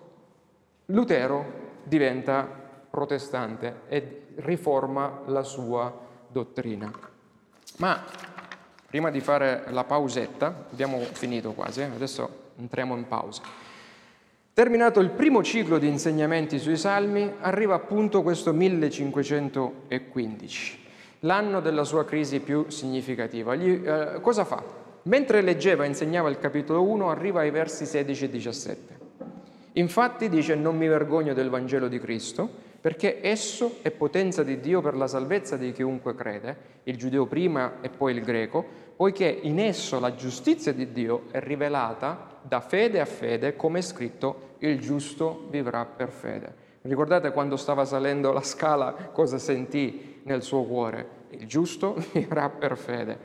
[0.87, 2.61] Lutero diventa
[2.93, 5.93] protestante e riforma la sua
[6.29, 6.93] dottrina.
[7.79, 8.05] Ma
[8.87, 11.85] prima di fare la pausetta, abbiamo finito quasi, eh?
[11.85, 13.43] adesso entriamo in pausa.
[14.53, 20.85] Terminato il primo ciclo di insegnamenti sui salmi, arriva appunto questo 1515,
[21.21, 23.55] l'anno della sua crisi più significativa.
[23.55, 24.63] Gli, eh, cosa fa?
[25.05, 29.01] Mentre leggeva e insegnava il capitolo 1, arriva ai versi 16 e 17.
[29.73, 34.81] Infatti dice non mi vergogno del Vangelo di Cristo, perché esso è potenza di Dio
[34.81, 38.65] per la salvezza di chiunque crede, il giudeo prima e poi il greco,
[38.97, 43.83] poiché in esso la giustizia di Dio è rivelata da fede a fede, come è
[43.83, 46.55] scritto, il giusto vivrà per fede.
[46.83, 51.21] Ricordate quando stava salendo la scala cosa sentì nel suo cuore?
[51.29, 53.17] Il giusto vivrà per fede.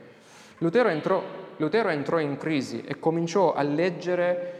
[0.58, 1.20] Lutero entrò,
[1.56, 4.57] Lutero entrò in crisi e cominciò a leggere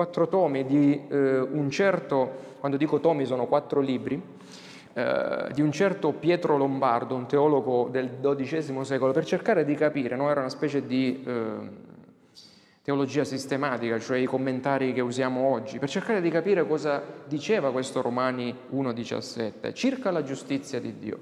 [0.00, 4.18] quattro tomi di eh, un certo, quando dico tomi sono quattro libri,
[4.94, 10.16] eh, di un certo Pietro Lombardo, un teologo del XII secolo, per cercare di capire,
[10.16, 10.30] no?
[10.30, 11.54] era una specie di eh,
[12.82, 18.00] teologia sistematica, cioè i commentari che usiamo oggi, per cercare di capire cosa diceva questo
[18.00, 21.20] Romani 1,17 circa la giustizia di Dio.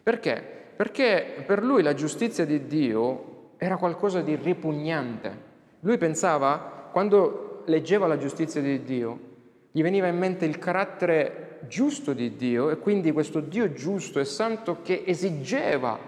[0.00, 0.40] Perché?
[0.76, 5.50] Perché per lui la giustizia di Dio era qualcosa di ripugnante.
[5.80, 9.18] Lui pensava, quando leggeva la giustizia di Dio,
[9.70, 14.24] gli veniva in mente il carattere giusto di Dio e quindi questo Dio giusto e
[14.24, 15.98] santo che esigeva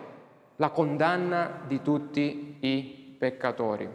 [0.57, 3.89] la condanna di tutti i peccatori.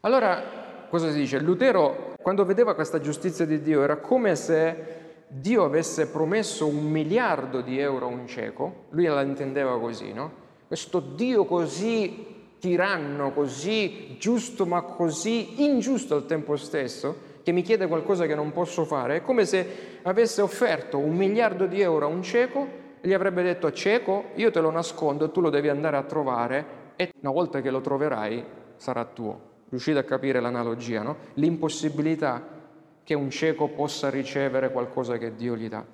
[0.00, 1.38] Allora, cosa si dice?
[1.40, 4.98] Lutero, quando vedeva questa giustizia di Dio, era come se
[5.28, 10.48] Dio avesse promesso un miliardo di euro a un cieco, lui la intendeva così, no?
[10.66, 17.88] Questo Dio così tiranno, così giusto, ma così ingiusto al tempo stesso, che mi chiede
[17.88, 22.08] qualcosa che non posso fare, è come se avesse offerto un miliardo di euro a
[22.08, 25.68] un cieco e gli avrebbe detto cieco, io te lo nascondo e tu lo devi
[25.68, 28.44] andare a trovare e una volta che lo troverai
[28.76, 29.48] sarà tuo.
[29.70, 31.16] Riuscite a capire l'analogia, no?
[31.34, 32.58] L'impossibilità
[33.02, 35.84] che un cieco possa ricevere qualcosa che Dio gli dà.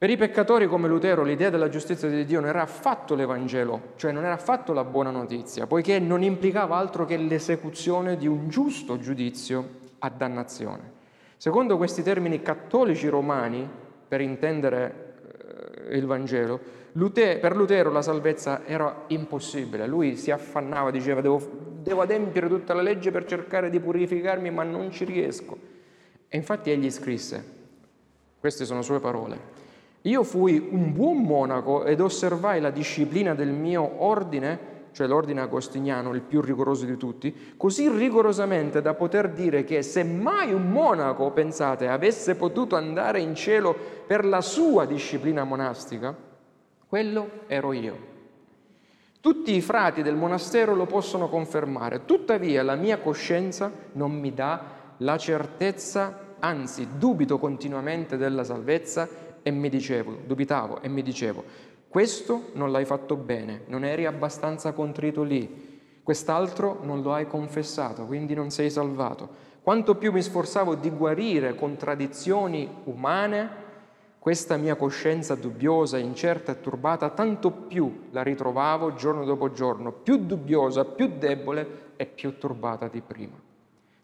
[0.00, 4.12] Per i peccatori come Lutero l'idea della giustizia di Dio non era affatto l'Evangelo, cioè
[4.12, 8.98] non era affatto la buona notizia, poiché non implicava altro che l'esecuzione di un giusto
[8.98, 10.92] giudizio a dannazione.
[11.36, 13.68] Secondo questi termini cattolici romani,
[14.08, 15.16] per intendere
[15.90, 16.58] eh, il Vangelo,
[16.92, 22.80] per Lutero la salvezza era impossibile, lui si affannava, diceva devo devo adempiere tutta la
[22.80, 25.58] legge per cercare di purificarmi, ma non ci riesco.
[26.26, 27.44] E infatti egli scrisse,
[28.38, 29.59] queste sono sue parole,
[30.02, 36.12] io fui un buon monaco ed osservai la disciplina del mio ordine cioè l'ordine agostiniano,
[36.14, 41.30] il più rigoroso di tutti, così rigorosamente da poter dire che se mai un monaco,
[41.30, 46.14] pensate, avesse potuto andare in cielo per la sua disciplina monastica,
[46.88, 48.08] quello ero io.
[49.20, 54.78] Tutti i frati del monastero lo possono confermare, tuttavia la mia coscienza non mi dà
[54.98, 61.44] la certezza, anzi dubito continuamente della salvezza e mi dicevo, dubitavo e mi dicevo,
[61.88, 68.06] questo non l'hai fatto bene, non eri abbastanza contrito lì, quest'altro non lo hai confessato,
[68.06, 69.48] quindi non sei salvato.
[69.62, 73.68] Quanto più mi sforzavo di guarire contraddizioni umane,
[74.18, 80.18] questa mia coscienza dubbiosa, incerta e turbata, tanto più la ritrovavo giorno dopo giorno, più
[80.18, 83.36] dubbiosa, più debole e più turbata di prima.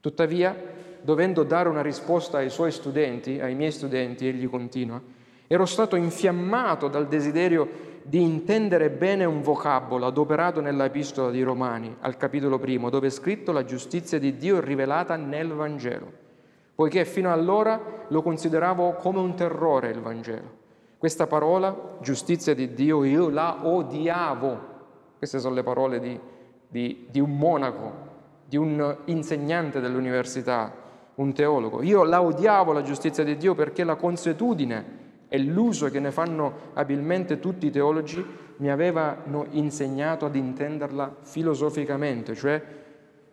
[0.01, 0.57] Tuttavia,
[1.03, 5.01] dovendo dare una risposta ai suoi studenti, ai miei studenti, egli continua,
[5.49, 11.97] Ero stato infiammato dal desiderio di intendere bene un vocabolo adoperato nella epistola di Romani,
[12.01, 16.11] al capitolo primo, dove è scritto la giustizia di Dio rivelata nel Vangelo,
[16.75, 20.65] poiché fino allora lo consideravo come un terrore il Vangelo.
[20.99, 24.75] Questa parola, giustizia di Dio, io la odiavo.
[25.19, 26.19] Queste sono le parole di,
[26.67, 27.93] di, di un monaco,
[28.47, 30.73] di un insegnante dell'università,
[31.17, 31.83] un teologo.
[31.83, 35.05] Io la odiavo la giustizia di Dio perché la consuetudine
[35.37, 38.25] e l'uso che ne fanno abilmente tutti i teologi
[38.57, 42.63] mi avevano insegnato ad intenderla filosoficamente, cioè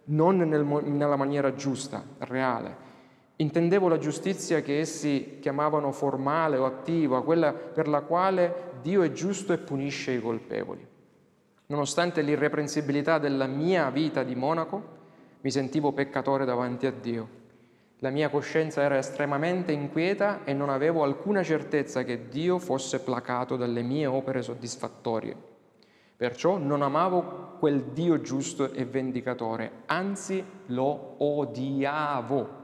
[0.06, 2.92] non nel, nella maniera giusta, reale.
[3.38, 9.14] Intendevo la giustizia che essi chiamavano formale o attiva, quella per la quale Dio è
[9.14, 10.86] giusto e punisce i colpevoli.
[11.68, 15.02] Nonostante l'irreprensibilità della mia vita di monaco,
[15.40, 17.42] mi sentivo peccatore davanti a Dio
[18.04, 23.56] la mia coscienza era estremamente inquieta e non avevo alcuna certezza che Dio fosse placato
[23.56, 25.34] dalle mie opere soddisfattorie.
[26.18, 32.63] Perciò non amavo quel Dio giusto e vendicatore, anzi lo odiavo.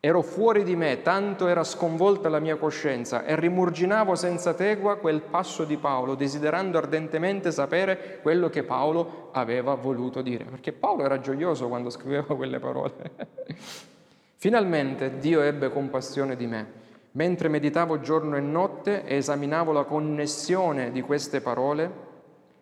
[0.00, 5.22] Ero fuori di me, tanto era sconvolta la mia coscienza e rimurginavo senza tegua quel
[5.22, 11.18] passo di Paolo, desiderando ardentemente sapere quello che Paolo aveva voluto dire, perché Paolo era
[11.18, 12.92] gioioso quando scriveva quelle parole.
[14.36, 16.66] Finalmente Dio ebbe compassione di me.
[17.12, 22.07] Mentre meditavo giorno e notte e esaminavo la connessione di queste parole,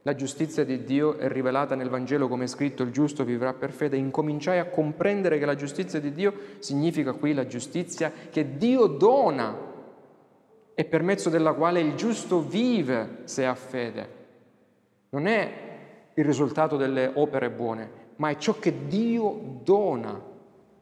[0.07, 3.73] la giustizia di Dio è rivelata nel Vangelo come è scritto il giusto vivrà per
[3.73, 8.87] fede, incominciai a comprendere che la giustizia di Dio significa qui la giustizia che Dio
[8.87, 9.59] dona
[10.75, 14.09] e per mezzo della quale il giusto vive se ha fede.
[15.09, 15.53] Non è
[16.15, 20.23] il risultato delle opere buone, ma è ciò che Dio dona,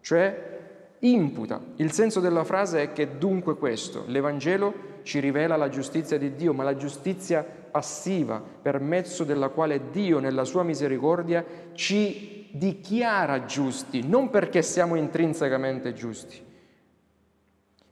[0.03, 0.59] cioè
[0.99, 1.63] imputa.
[1.77, 6.53] Il senso della frase è che dunque questo, l'Evangelo ci rivela la giustizia di Dio,
[6.53, 14.07] ma la giustizia passiva per mezzo della quale Dio nella sua misericordia ci dichiara giusti,
[14.07, 16.41] non perché siamo intrinsecamente giusti.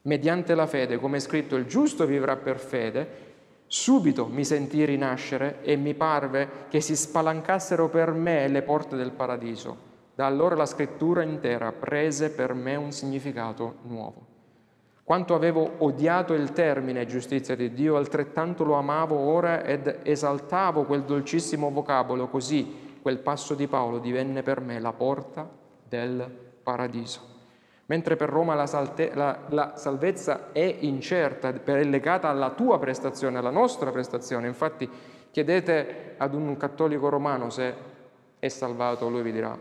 [0.03, 3.09] Mediante la fede, come è scritto, il giusto vivrà per fede,
[3.67, 9.11] subito mi sentii rinascere e mi parve che si spalancassero per me le porte del
[9.11, 9.91] paradiso.
[10.15, 14.32] Da allora la scrittura intera prese per me un significato nuovo.
[15.05, 21.03] Quanto avevo odiato il termine giustizia di Dio, altrettanto lo amavo ora ed esaltavo quel
[21.03, 25.49] dolcissimo vocabolo, così quel passo di Paolo divenne per me la porta
[25.89, 26.25] del
[26.63, 27.31] paradiso.
[27.87, 33.39] Mentre per Roma la, salte, la, la salvezza è incerta, è legata alla tua prestazione,
[33.39, 34.47] alla nostra prestazione.
[34.47, 34.89] Infatti
[35.33, 37.75] chiedete ad un cattolico romano se
[38.39, 39.59] è salvato, lui vi dirà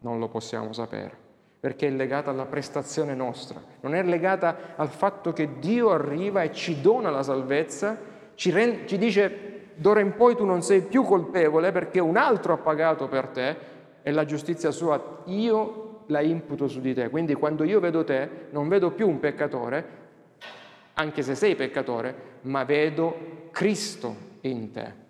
[0.00, 1.23] non lo possiamo sapere
[1.64, 6.52] perché è legata alla prestazione nostra, non è legata al fatto che Dio arriva e
[6.52, 7.96] ci dona la salvezza,
[8.34, 12.52] ci, rend- ci dice d'ora in poi tu non sei più colpevole perché un altro
[12.52, 13.56] ha pagato per te
[14.02, 17.08] e la giustizia sua io la imputo su di te.
[17.08, 19.86] Quindi quando io vedo te non vedo più un peccatore,
[20.92, 25.03] anche se sei peccatore, ma vedo Cristo in te.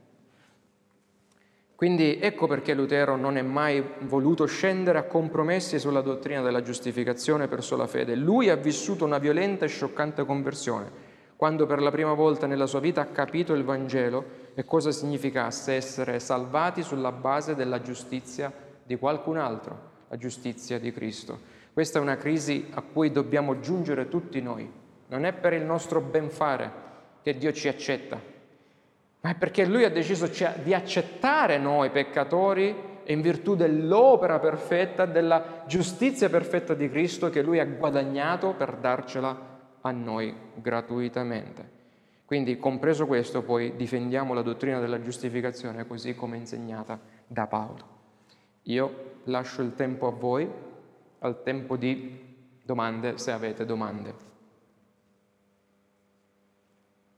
[1.76, 7.48] Quindi ecco perché Lutero non è mai voluto scendere a compromessi sulla dottrina della giustificazione
[7.48, 8.14] per sola fede.
[8.14, 10.90] Lui ha vissuto una violenta e scioccante conversione,
[11.34, 15.72] quando per la prima volta nella sua vita ha capito il Vangelo e cosa significasse
[15.72, 18.52] essere salvati sulla base della giustizia
[18.84, 21.40] di qualcun altro, la giustizia di Cristo.
[21.72, 24.70] Questa è una crisi a cui dobbiamo giungere tutti noi.
[25.08, 26.70] Non è per il nostro benfare
[27.20, 28.20] che Dio ci accetta,
[29.24, 30.30] ma è perché lui ha deciso
[30.62, 37.58] di accettare noi peccatori in virtù dell'opera perfetta, della giustizia perfetta di Cristo che lui
[37.58, 41.70] ha guadagnato per darcela a noi gratuitamente.
[42.26, 47.88] Quindi, compreso questo, poi difendiamo la dottrina della giustificazione così come insegnata da Paolo.
[48.64, 50.46] Io lascio il tempo a voi,
[51.20, 54.14] al tempo di domande, se avete domande.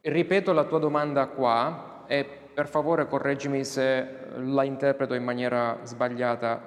[0.02, 6.66] Ripeto la tua domanda qua e per favore correggimi se la interpreto in maniera sbagliata.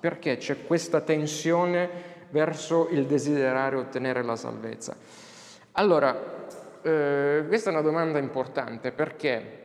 [0.00, 1.88] Perché c'è questa tensione
[2.30, 4.96] verso il desiderare ottenere la salvezza?
[5.72, 6.14] Allora,
[6.82, 9.60] eh, questa è una domanda importante perché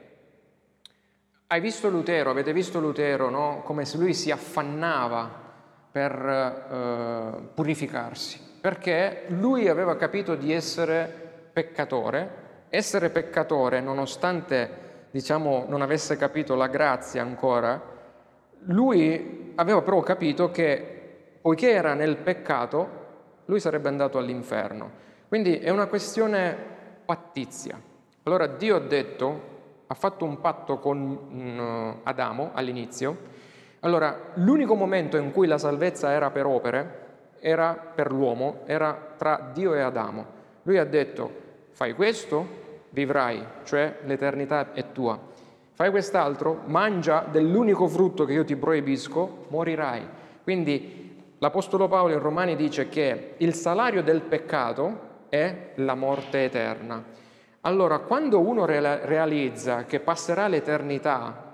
[1.48, 3.62] hai visto Lutero, avete visto Lutero, no?
[3.64, 5.46] come se lui si affannava
[5.92, 15.82] per eh, purificarsi, perché lui aveva capito di essere peccatore, essere peccatore nonostante diciamo, non
[15.82, 17.82] avesse capito la grazia ancora,
[18.66, 23.06] lui aveva però capito che poiché era nel peccato,
[23.46, 25.06] lui sarebbe andato all'inferno.
[25.28, 26.56] Quindi è una questione
[27.06, 27.80] pattizia.
[28.24, 29.42] Allora Dio ha detto,
[29.88, 33.18] ha fatto un patto con uh, Adamo all'inizio,
[33.82, 37.06] allora l'unico momento in cui la salvezza era per opere,
[37.40, 40.26] era per l'uomo, era tra Dio e Adamo.
[40.64, 41.32] Lui ha detto,
[41.72, 45.20] fai questo, vivrai, cioè l'eternità è tua.
[45.74, 50.08] Fai quest'altro, mangia dell'unico frutto che io ti proibisco, morirai.
[50.44, 57.04] Quindi l'Apostolo Paolo in Romani dice che il salario del peccato è la morte eterna.
[57.62, 61.46] Allora, quando uno realizza che passerà l'eternità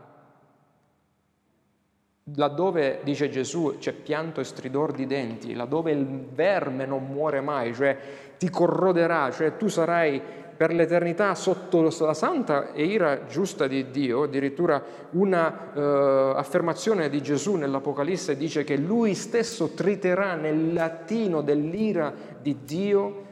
[2.36, 7.74] laddove, dice Gesù, c'è pianto e stridor di denti, laddove il verme non muore mai,
[7.74, 7.98] cioè
[8.38, 10.22] ti corroderà, cioè tu sarai
[10.56, 14.82] per l'eternità sotto la santa e ira giusta di Dio, addirittura
[15.12, 22.60] una eh, affermazione di Gesù nell'Apocalisse dice che lui stesso triterà nel latino dell'ira di
[22.64, 23.32] Dio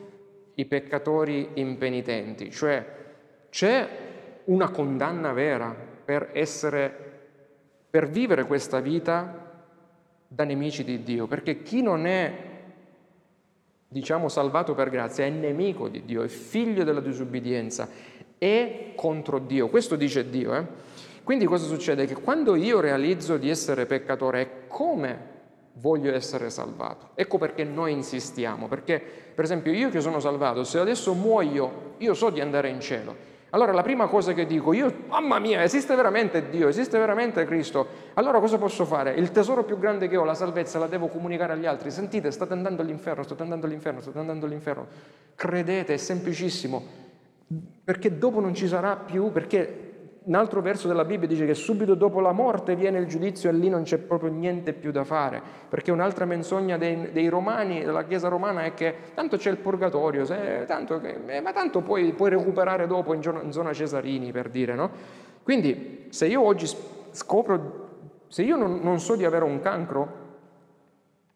[0.55, 2.85] i peccatori impenitenti, cioè
[3.49, 3.87] c'è
[4.45, 6.93] una condanna vera per essere,
[7.89, 9.49] per vivere questa vita
[10.27, 12.49] da nemici di Dio, perché chi non è
[13.91, 17.89] diciamo salvato per grazia, è nemico di Dio, è figlio della disubbidienza,
[18.37, 19.67] è contro Dio.
[19.67, 20.55] Questo dice Dio.
[20.55, 20.65] Eh?
[21.25, 22.05] Quindi cosa succede?
[22.05, 25.29] Che quando io realizzo di essere peccatore, è come
[25.73, 27.09] voglio essere salvato.
[27.15, 29.03] Ecco perché noi insistiamo, perché
[29.35, 33.13] per esempio io che sono salvato, se adesso muoio, io so di andare in cielo,
[33.51, 37.85] allora la prima cosa che dico, io, mamma mia, esiste veramente Dio, esiste veramente Cristo,
[38.13, 39.13] allora cosa posso fare?
[39.13, 41.91] Il tesoro più grande che ho, la salvezza, la devo comunicare agli altri.
[41.91, 44.87] Sentite, state andando all'inferno, state andando all'inferno, state andando all'inferno.
[45.35, 46.81] Credete, è semplicissimo,
[47.83, 49.90] perché dopo non ci sarà più, perché
[50.23, 53.53] un altro verso della Bibbia dice che subito dopo la morte viene il giudizio e
[53.53, 58.03] lì non c'è proprio niente più da fare, perché un'altra menzogna dei, dei romani, della
[58.03, 62.29] Chiesa romana è che tanto c'è il purgatorio, se, tanto eh, ma tanto puoi, puoi,
[62.29, 64.91] recuperare dopo in, in zona Cesarini, per dire, no?
[65.41, 66.69] Quindi se io oggi
[67.09, 67.89] scopro,
[68.27, 70.19] se io non, non so di avere un cancro,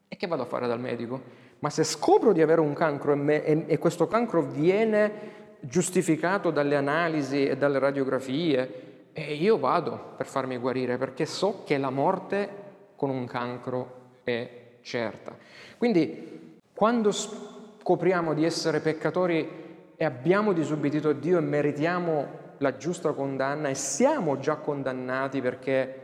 [0.08, 1.20] e che vado a fare dal medico?
[1.60, 6.52] Ma se scopro di avere un cancro e, me, e, e questo cancro viene giustificato
[6.52, 11.90] dalle analisi e dalle radiografie e io vado per farmi guarire perché so che la
[11.90, 12.64] morte
[12.96, 14.50] con un cancro è
[14.82, 15.36] certa.
[15.78, 19.64] Quindi quando scopriamo di essere peccatori
[19.96, 26.02] e abbiamo disubbidito Dio e meritiamo la giusta condanna e siamo già condannati perché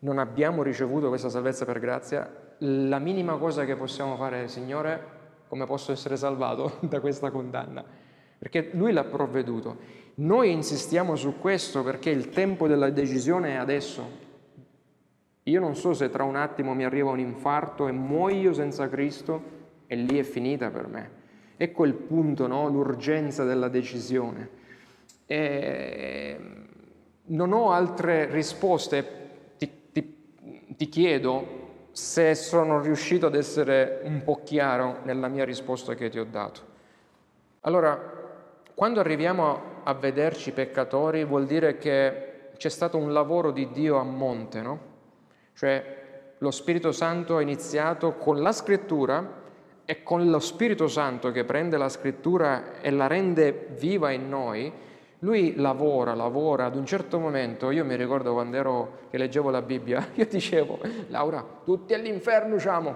[0.00, 5.16] non abbiamo ricevuto questa salvezza per grazia, la minima cosa che possiamo fare Signore,
[5.48, 7.97] come posso essere salvato da questa condanna?
[8.38, 9.76] Perché lui l'ha provveduto.
[10.16, 14.26] Noi insistiamo su questo perché il tempo della decisione è adesso.
[15.44, 19.56] Io non so se tra un attimo mi arriva un infarto e muoio senza Cristo
[19.86, 21.10] e lì è finita per me.
[21.56, 22.68] Ecco il punto, no?
[22.68, 24.56] l'urgenza della decisione.
[25.26, 26.40] E
[27.26, 31.56] non ho altre risposte, ti, ti, ti chiedo
[31.92, 36.60] se sono riuscito ad essere un po' chiaro nella mia risposta che ti ho dato.
[37.62, 38.17] Allora,
[38.78, 44.04] quando arriviamo a vederci peccatori vuol dire che c'è stato un lavoro di Dio a
[44.04, 44.78] monte, no?
[45.52, 45.96] Cioè
[46.38, 49.32] lo Spirito Santo ha iniziato con la scrittura
[49.84, 54.72] e con lo Spirito Santo che prende la scrittura e la rende viva in noi,
[55.18, 59.60] lui lavora, lavora, ad un certo momento, io mi ricordo quando ero, che leggevo la
[59.60, 62.94] Bibbia, io dicevo, Laura, tutti all'inferno usciamo,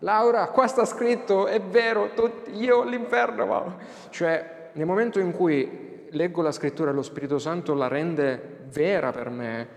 [0.00, 3.76] Laura, qua sta scritto, è vero, tutti, io all'inferno, ma...
[4.10, 9.10] cioè nel momento in cui leggo la scrittura e lo Spirito Santo la rende vera
[9.10, 9.68] per me,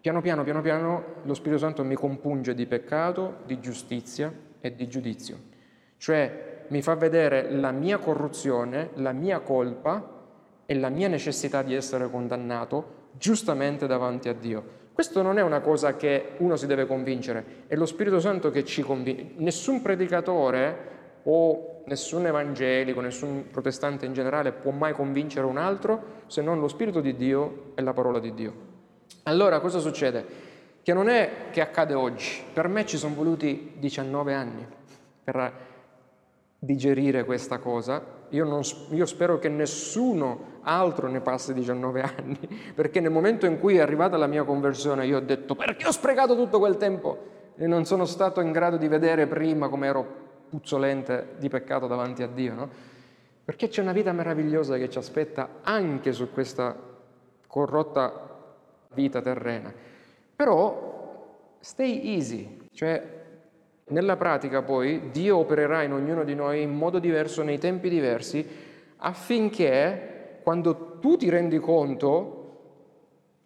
[0.00, 4.88] piano piano, piano piano lo Spirito Santo mi compunge di peccato, di giustizia e di
[4.88, 5.38] giudizio.
[5.96, 10.18] Cioè mi fa vedere la mia corruzione, la mia colpa
[10.66, 14.78] e la mia necessità di essere condannato giustamente davanti a Dio.
[14.92, 18.64] Questo non è una cosa che uno si deve convincere, è lo Spirito Santo che
[18.64, 19.32] ci convince.
[19.36, 26.42] Nessun predicatore o nessun evangelico, nessun protestante in generale può mai convincere un altro se
[26.42, 28.68] non lo Spirito di Dio e la parola di Dio.
[29.24, 30.48] Allora cosa succede?
[30.82, 34.66] Che non è che accade oggi, per me ci sono voluti 19 anni
[35.22, 35.52] per
[36.58, 38.18] digerire questa cosa.
[38.30, 42.38] Io, non, io, spero che nessuno altro ne passi 19 anni,
[42.74, 45.92] perché nel momento in cui è arrivata la mia conversione io ho detto perché ho
[45.92, 50.28] sprecato tutto quel tempo e non sono stato in grado di vedere prima come ero
[50.50, 52.68] puzzolente di peccato davanti a Dio, no?
[53.44, 56.76] Perché c'è una vita meravigliosa che ci aspetta anche su questa
[57.46, 58.28] corrotta
[58.94, 59.72] vita terrena.
[60.36, 63.18] Però stay easy, cioè
[63.86, 68.46] nella pratica poi Dio opererà in ognuno di noi in modo diverso, nei tempi diversi,
[68.98, 72.36] affinché quando tu ti rendi conto,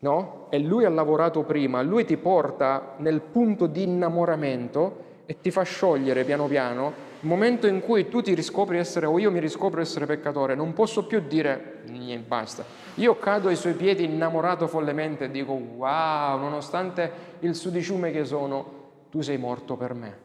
[0.00, 0.46] no?
[0.50, 5.62] E lui ha lavorato prima, lui ti porta nel punto di innamoramento e ti fa
[5.62, 9.80] sciogliere piano piano il momento in cui tu ti riscopri essere o io mi riscopro
[9.80, 12.64] essere peccatore, non posso più dire niente, basta.
[12.96, 17.10] Io cado ai suoi piedi innamorato follemente e dico wow, nonostante
[17.40, 20.18] il sudiciume che sono, tu sei morto per me.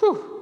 [0.00, 0.38] Uh!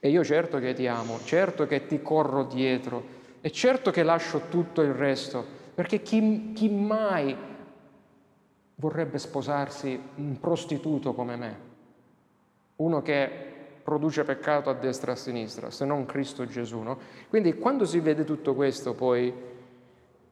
[0.00, 4.42] E io certo che ti amo, certo che ti corro dietro e certo che lascio
[4.48, 7.36] tutto il resto, perché chi, chi mai
[8.74, 11.71] vorrebbe sposarsi un prostituto come me?
[12.82, 13.30] Uno che
[13.82, 16.80] produce peccato a destra e a sinistra, se non Cristo Gesù.
[16.80, 16.98] No?
[17.28, 19.32] Quindi quando si vede tutto questo poi,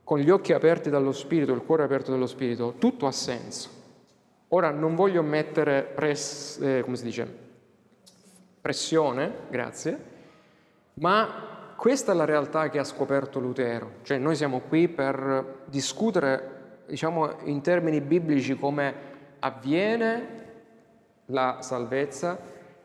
[0.03, 3.79] con gli occhi aperti dallo Spirito, il cuore aperto dallo Spirito, tutto ha senso.
[4.49, 7.37] Ora non voglio mettere press, eh, dice,
[8.61, 10.05] pressione, grazie,
[10.95, 13.93] ma questa è la realtà che ha scoperto Lutero.
[14.03, 18.93] Cioè noi siamo qui per discutere, diciamo, in termini biblici come
[19.39, 20.39] avviene
[21.31, 22.39] la salvezza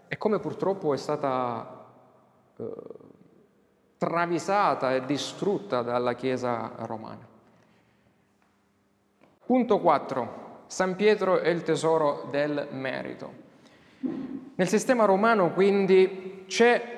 [0.07, 1.85] e come purtroppo è stata
[2.57, 2.73] eh,
[3.97, 7.27] travisata e distrutta dalla Chiesa romana.
[9.45, 10.43] Punto 4.
[10.67, 13.43] San Pietro è il tesoro del merito.
[14.55, 16.93] Nel sistema romano quindi c'è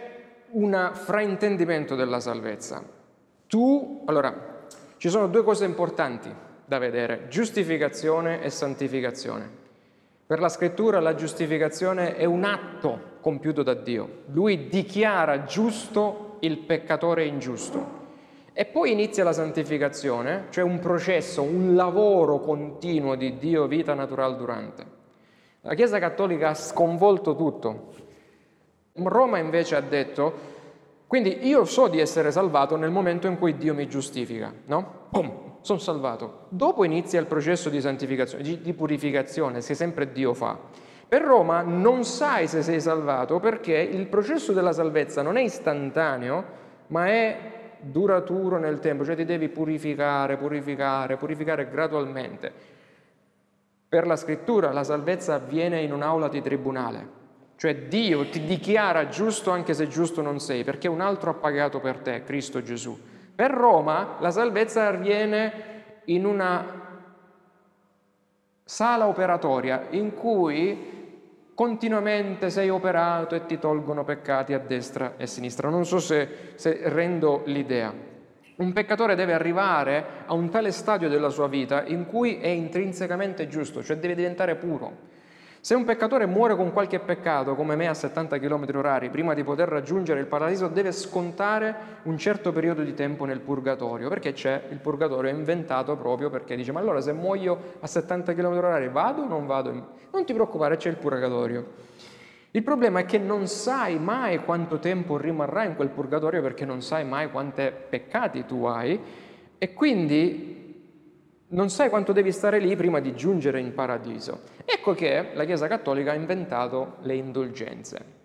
[0.51, 2.83] un fraintendimento della salvezza.
[3.47, 4.65] Tu, allora,
[4.97, 6.33] ci sono due cose importanti
[6.65, 9.65] da vedere, giustificazione e santificazione.
[10.27, 14.23] Per la scrittura la giustificazione è un atto compiuto da Dio.
[14.33, 17.95] Lui dichiara giusto il peccatore ingiusto.
[18.51, 24.35] E poi inizia la santificazione, cioè un processo, un lavoro continuo di Dio, vita naturale
[24.35, 24.85] durante.
[25.61, 27.93] La Chiesa Cattolica ha sconvolto tutto.
[28.95, 30.33] Roma invece ha detto,
[31.07, 35.05] quindi io so di essere salvato nel momento in cui Dio mi giustifica, no?
[35.07, 36.45] Boom, sono salvato.
[36.47, 40.57] Dopo inizia il processo di santificazione, di purificazione, che sempre Dio fa.
[41.09, 46.43] Per Roma non sai se sei salvato perché il processo della salvezza non è istantaneo,
[46.87, 47.37] ma è
[47.79, 52.51] duraturo nel tempo, cioè ti devi purificare, purificare, purificare gradualmente.
[53.89, 57.07] Per la scrittura la salvezza avviene in un'aula di tribunale,
[57.57, 61.79] cioè Dio ti dichiara giusto anche se giusto non sei, perché un altro ha pagato
[61.79, 62.97] per te, Cristo Gesù.
[63.37, 65.51] Per Roma la salvezza avviene
[66.05, 66.65] in una
[68.63, 75.27] sala operatoria in cui continuamente sei operato e ti tolgono peccati a destra e a
[75.27, 75.69] sinistra.
[75.69, 77.93] Non so se, se rendo l'idea.
[78.55, 83.47] Un peccatore deve arrivare a un tale stadio della sua vita in cui è intrinsecamente
[83.47, 84.97] giusto, cioè deve diventare puro.
[85.59, 89.43] Se un peccatore muore con qualche peccato, come me a 70 km orari, prima di
[89.43, 94.63] poter raggiungere il paradiso, deve scontare un certo periodo di tempo nel purgatorio, perché c'è
[94.69, 99.23] il purgatorio, inventato proprio perché dice, ma allora se muoio a 70 km orari vado
[99.23, 99.71] o non vado?
[100.11, 101.85] Non ti preoccupare, c'è il purgatorio.
[102.51, 106.81] Il problema è che non sai mai quanto tempo rimarrai in quel purgatorio perché non
[106.81, 108.99] sai mai quanti peccati tu hai
[109.57, 110.66] e quindi
[111.49, 114.41] non sai quanto devi stare lì prima di giungere in paradiso.
[114.65, 118.15] Ecco che la Chiesa Cattolica ha inventato le indulgenze.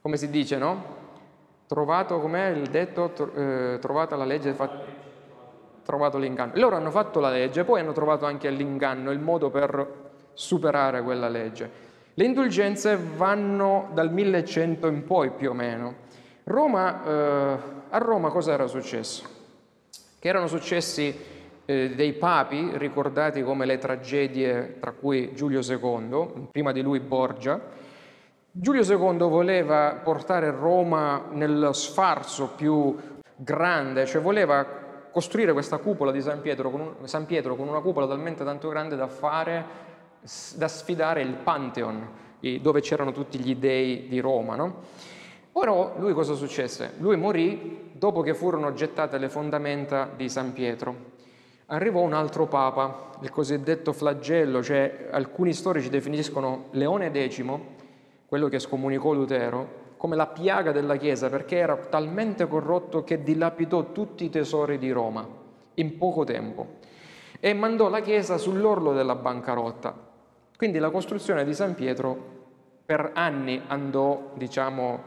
[0.00, 0.98] Come si dice, no?
[1.66, 4.70] Trovato, com'è il detto, eh, trovata la legge, fa...
[5.84, 6.52] trovato l'inganno.
[6.54, 11.28] Loro hanno fatto la legge, poi hanno trovato anche l'inganno, il modo per superare quella
[11.28, 11.88] legge.
[12.14, 16.08] Le indulgenze vanno dal 1100 in poi più o meno.
[16.44, 17.58] Roma, eh,
[17.90, 19.24] a Roma cosa era successo?
[20.18, 21.29] Che erano successi
[21.70, 27.60] eh, dei papi ricordati come le tragedie, tra cui Giulio II, prima di lui Borgia.
[28.50, 32.96] Giulio II voleva portare Roma nello sfarzo più
[33.36, 34.66] grande, cioè voleva
[35.12, 38.68] costruire questa cupola di San Pietro, con un, San Pietro con una cupola talmente tanto
[38.68, 39.64] grande da fare,
[40.56, 42.08] da sfidare il Pantheon,
[42.60, 44.56] dove c'erano tutti gli dei di Roma.
[44.56, 44.82] No?
[45.52, 46.94] Ora lui cosa successe?
[46.98, 51.09] Lui morì dopo che furono gettate le fondamenta di San Pietro.
[51.72, 57.44] Arrivò un altro papa, il cosiddetto flagello, cioè alcuni storici definiscono Leone X,
[58.26, 63.92] quello che scomunicò Lutero, come la piaga della Chiesa perché era talmente corrotto che dilapidò
[63.92, 65.24] tutti i tesori di Roma
[65.74, 66.78] in poco tempo
[67.38, 69.94] e mandò la Chiesa sull'orlo della bancarotta.
[70.56, 72.38] Quindi la costruzione di San Pietro
[72.84, 75.02] per anni andò, diciamo,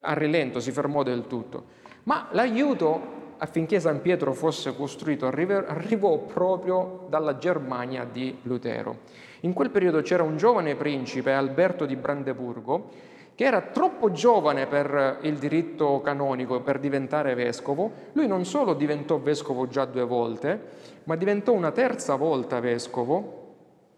[0.00, 1.64] a rilento, si fermò del tutto.
[2.04, 8.98] Ma l'aiuto affinché San Pietro fosse costruito arrivò proprio dalla Germania di Lutero.
[9.40, 12.90] In quel periodo c'era un giovane principe, Alberto di Brandeburgo,
[13.34, 19.18] che era troppo giovane per il diritto canonico per diventare vescovo, lui non solo diventò
[19.18, 20.60] vescovo già due volte,
[21.04, 23.46] ma diventò una terza volta vescovo,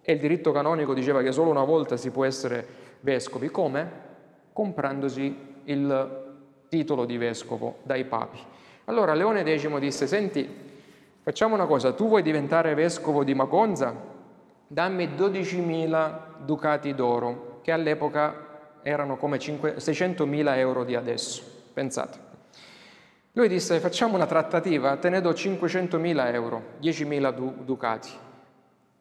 [0.02, 2.66] e il diritto canonico diceva che solo una volta si può essere
[3.00, 3.90] vescovi, come?
[4.52, 5.34] Comprandosi
[5.64, 6.28] il
[6.68, 8.38] titolo di vescovo dai papi.
[8.90, 10.44] Allora Leone X disse, senti,
[11.22, 13.94] facciamo una cosa, tu vuoi diventare vescovo di Magonza?
[14.66, 18.48] Dammi 12.000 ducati d'oro, che all'epoca
[18.82, 21.40] erano come 600.000 euro di adesso,
[21.72, 22.18] pensate.
[23.34, 28.10] Lui disse facciamo una trattativa, te ne do 500.000 euro, 10.000 du- ducati.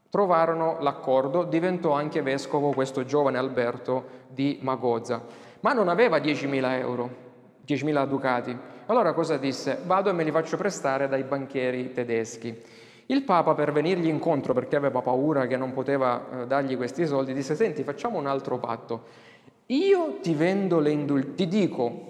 [0.07, 5.19] Trovarono l'accordo, diventò anche vescovo questo giovane Alberto di Magozza,
[5.61, 7.09] ma non aveva 10.000 euro,
[7.65, 8.77] 10.000 ducati.
[8.89, 9.77] Allora cosa disse?
[9.85, 12.59] Vado e me li faccio prestare dai banchieri tedeschi.
[13.05, 17.33] Il Papa, per venirgli incontro, perché aveva paura che non poteva eh, dargli questi soldi,
[17.33, 19.03] disse, senti, facciamo un altro patto.
[19.67, 22.01] Io ti vendo le indulgenze, ti dico,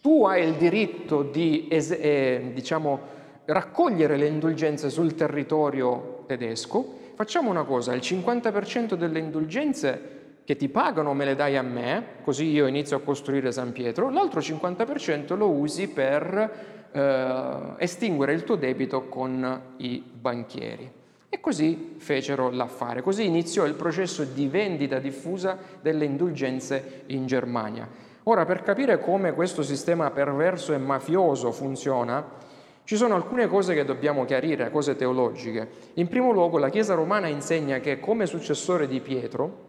[0.00, 3.00] tu hai il diritto di eh, diciamo,
[3.44, 10.68] raccogliere le indulgenze sul territorio tedesco, facciamo una cosa, il 50% delle indulgenze che ti
[10.68, 15.36] pagano me le dai a me, così io inizio a costruire San Pietro, l'altro 50%
[15.36, 21.02] lo usi per eh, estinguere il tuo debito con i banchieri.
[21.30, 27.88] E così fecero l'affare, così iniziò il processo di vendita diffusa delle indulgenze in Germania.
[28.24, 32.24] Ora, per capire come questo sistema perverso e mafioso funziona,
[32.84, 35.68] ci sono alcune cose che dobbiamo chiarire, cose teologiche.
[35.94, 39.63] In primo luogo, la Chiesa romana insegna che come successore di Pietro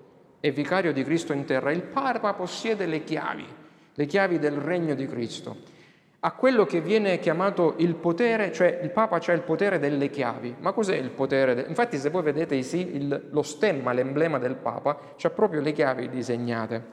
[0.46, 3.48] e vicario di Cristo in terra, il Papa possiede le chiavi,
[3.96, 5.74] le chiavi del regno di Cristo
[6.20, 10.56] a quello che viene chiamato il potere, cioè il Papa ha il potere delle chiavi.
[10.60, 11.54] Ma cos'è il potere?
[11.54, 11.66] De...
[11.68, 16.84] Infatti se voi vedete il, lo stemma, l'emblema del Papa, c'ha proprio le chiavi disegnate.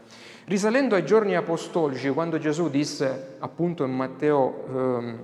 [0.44, 5.14] Risalendo ai giorni apostolici, quando Gesù disse, appunto in Matteo eh,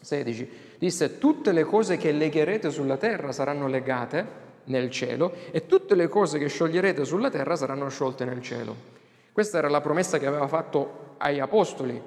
[0.00, 5.94] 16, disse tutte le cose che legherete sulla terra saranno legate nel cielo e tutte
[5.94, 8.74] le cose che scioglierete sulla terra saranno sciolte nel cielo.
[9.32, 12.00] Questa era la promessa che aveva fatto ai apostoli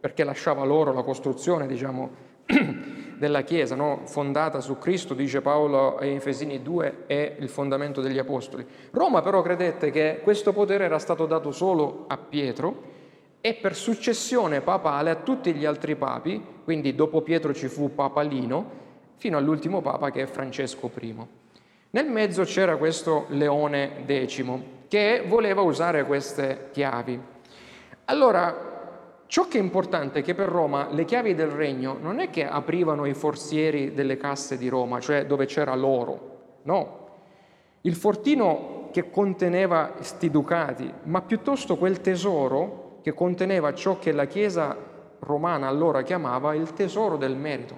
[0.00, 2.10] perché lasciava loro la costruzione, diciamo,
[3.16, 4.00] della Chiesa, no?
[4.06, 8.66] fondata su Cristo, dice Paolo in Efesini 2, è il fondamento degli Apostoli.
[8.90, 12.90] Roma però credette che questo potere era stato dato solo a Pietro
[13.40, 18.22] e per successione papale a tutti gli altri papi, quindi dopo Pietro ci fu Papa
[18.22, 18.80] Lino,
[19.16, 21.41] fino all'ultimo papa che è Francesco I.
[21.94, 24.44] Nel mezzo c'era questo Leone X
[24.88, 27.20] che voleva usare queste chiavi.
[28.06, 28.70] Allora,
[29.32, 32.46] Ciò che è importante è che per Roma le chiavi del regno non è che
[32.46, 37.06] aprivano i forzieri delle casse di Roma, cioè dove c'era l'oro, no.
[37.80, 44.26] Il fortino che conteneva sti ducati, ma piuttosto quel tesoro che conteneva ciò che la
[44.26, 44.76] Chiesa
[45.20, 47.74] romana allora chiamava il tesoro del merito.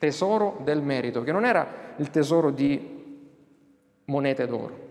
[0.00, 2.91] Tesoro del merito, che non era il tesoro di
[4.06, 4.90] monete d'oro,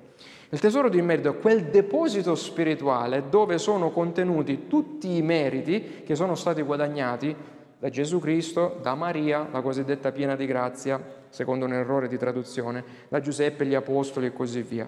[0.50, 6.14] il tesoro di merito è quel deposito spirituale dove sono contenuti tutti i meriti che
[6.16, 7.34] sono stati guadagnati
[7.80, 12.84] da Gesù Cristo, da Maria, la cosiddetta piena di grazia, secondo un errore di traduzione,
[13.08, 14.88] da Giuseppe, gli apostoli e così via.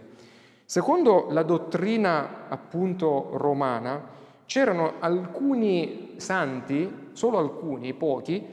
[0.65, 4.09] Secondo la dottrina appunto romana,
[4.45, 8.45] c'erano alcuni santi, solo alcuni, pochi,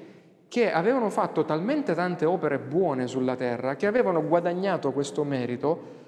[0.50, 5.98] che avevano fatto talmente tante opere buone sulla terra che avevano guadagnato questo merito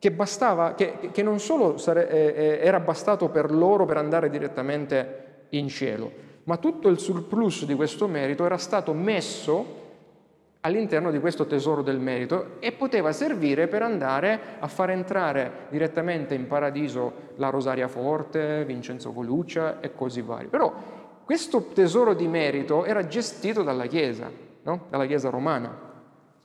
[0.00, 4.28] che, bastava, che, che non solo sare, eh, eh, era bastato per loro per andare
[4.28, 6.10] direttamente in cielo,
[6.44, 9.84] ma tutto il surplus di questo merito era stato messo
[10.62, 16.34] all'interno di questo tesoro del merito e poteva servire per andare a far entrare direttamente
[16.34, 20.48] in paradiso la Rosaria Forte, Vincenzo Coluccia e così vari.
[20.48, 20.74] Però
[21.26, 24.86] questo tesoro di merito era gestito dalla Chiesa no?
[24.90, 25.74] dalla Chiesa romana.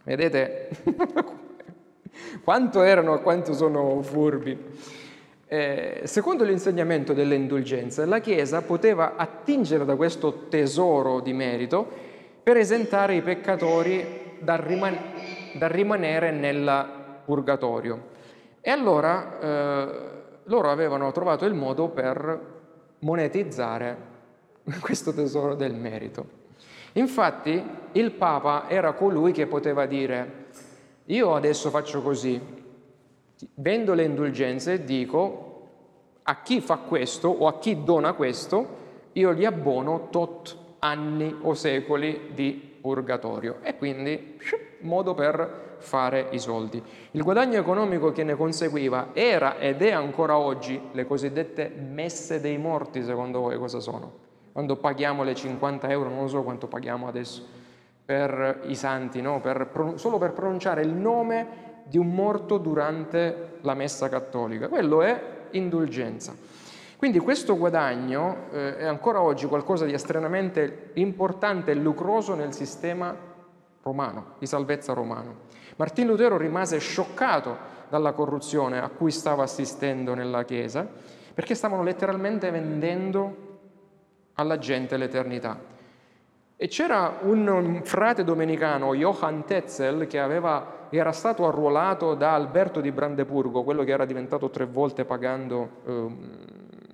[0.03, 0.69] Vedete
[2.43, 4.57] quanto erano e quanto sono furbi.
[5.45, 11.85] Eh, secondo l'insegnamento delle indulgenze, la Chiesa poteva attingere da questo tesoro di merito
[12.41, 14.97] per esentare i peccatori dal, riman-
[15.57, 18.09] dal rimanere nel purgatorio.
[18.61, 20.09] E allora eh,
[20.45, 22.49] loro avevano trovato il modo per
[22.99, 24.09] monetizzare
[24.79, 26.39] questo tesoro del merito.
[26.93, 30.39] Infatti il Papa era colui che poteva dire
[31.05, 32.39] io adesso faccio così,
[33.55, 35.47] vendo le indulgenze e dico
[36.23, 38.79] a chi fa questo o a chi dona questo,
[39.13, 44.37] io gli abbono tot anni o secoli di purgatorio e quindi
[44.81, 46.81] modo per fare i soldi.
[47.11, 52.57] Il guadagno economico che ne conseguiva era ed è ancora oggi le cosiddette messe dei
[52.57, 54.20] morti, secondo voi cosa sono?
[54.51, 57.45] Quando paghiamo le 50 euro, non so quanto paghiamo adesso,
[58.03, 59.39] per i santi, no?
[59.39, 64.67] per, solo per pronunciare il nome di un morto durante la messa cattolica.
[64.67, 65.21] Quello è
[65.51, 66.33] indulgenza.
[66.97, 73.15] Quindi questo guadagno eh, è ancora oggi qualcosa di estremamente importante e lucroso nel sistema
[73.81, 75.49] romano, di salvezza romano.
[75.77, 77.57] Martin Lutero rimase scioccato
[77.89, 80.87] dalla corruzione a cui stava assistendo nella Chiesa,
[81.33, 83.50] perché stavano letteralmente vendendo
[84.41, 85.57] alla gente l'eternità.
[86.57, 92.91] E c'era un frate domenicano, Johann Tetzel, che aveva, era stato arruolato da Alberto di
[92.91, 96.51] Brandeburgo, quello che era diventato tre volte pagando eh,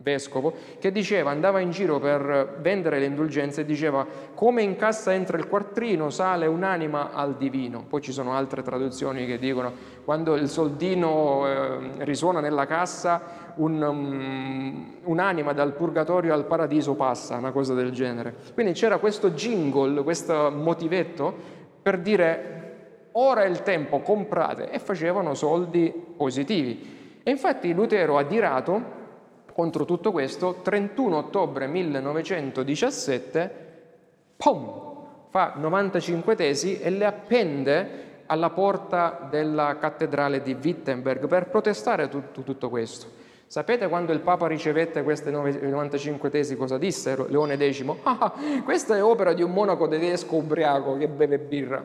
[0.08, 5.14] vescovo, che diceva, andava in giro per vendere le indulgenze e diceva come in cassa
[5.14, 7.84] entra il quattrino sale un'anima al divino.
[7.90, 9.74] Poi ci sono altre traduzioni che dicono
[10.06, 17.36] quando il soldino eh, risuona nella cassa un, um, un'anima dal purgatorio al paradiso passa,
[17.38, 18.36] una cosa del genere.
[18.54, 21.34] Quindi c'era questo jingle, questo motivetto
[21.82, 27.22] per dire ora è il tempo, comprate e facevano soldi positivi.
[27.24, 28.96] E infatti Lutero ha dirato
[29.54, 33.66] contro tutto questo, 31 ottobre 1917,
[34.38, 34.88] pom,
[35.30, 42.42] fa 95 tesi e le appende alla porta della cattedrale di Wittenberg per protestare tutto,
[42.44, 43.17] tutto questo.
[43.48, 47.86] Sapete quando il Papa ricevette queste 95 tesi cosa disse Leone X?
[48.04, 48.34] Ah,
[48.64, 51.82] questa è opera di un monaco tedesco ubriaco che beve birra.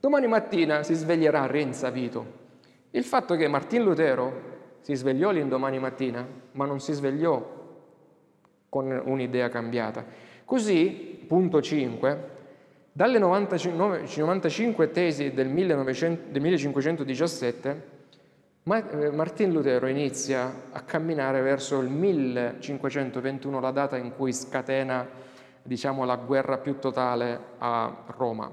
[0.00, 2.38] Domani mattina si sveglierà Renza Vito.
[2.92, 4.32] Il fatto che Martin Lutero
[4.80, 7.58] si svegliò l'indomani mattina, ma non si svegliò
[8.70, 10.02] con un'idea cambiata.
[10.46, 12.28] Così, punto 5,
[12.90, 17.99] dalle 95 tesi del, 1900, del 1517, eh,
[18.64, 25.08] Martin Lutero inizia a camminare verso il 1521, la data in cui scatena
[25.62, 28.52] diciamo, la guerra più totale a Roma.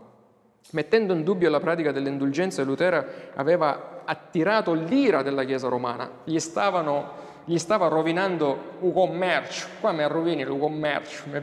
[0.71, 3.05] Mettendo in dubbio la pratica delle indulgenze, Lutero
[3.35, 7.09] aveva attirato l'ira della Chiesa romana, gli, stavano,
[7.43, 11.23] gli stava rovinando un commercio, qua mi rovini il commercio.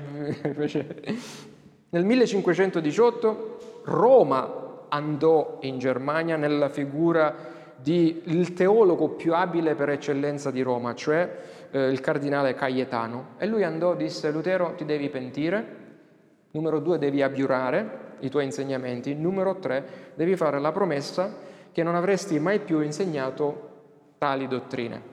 [1.91, 7.53] Nel 1518 Roma andò in Germania nella figura
[7.85, 11.37] del teologo più abile per eccellenza di Roma, cioè
[11.70, 13.35] eh, il cardinale Cayetano.
[13.37, 15.82] E lui andò, disse Lutero, ti devi pentire,
[16.53, 21.37] numero due devi abiurare i tuoi insegnamenti, numero tre devi fare la promessa
[21.70, 23.72] che non avresti mai più insegnato
[24.16, 25.12] tali dottrine.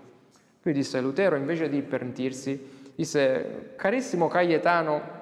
[0.61, 5.19] Lui disse Lutero, invece di pentirsi, disse, carissimo Cayetano,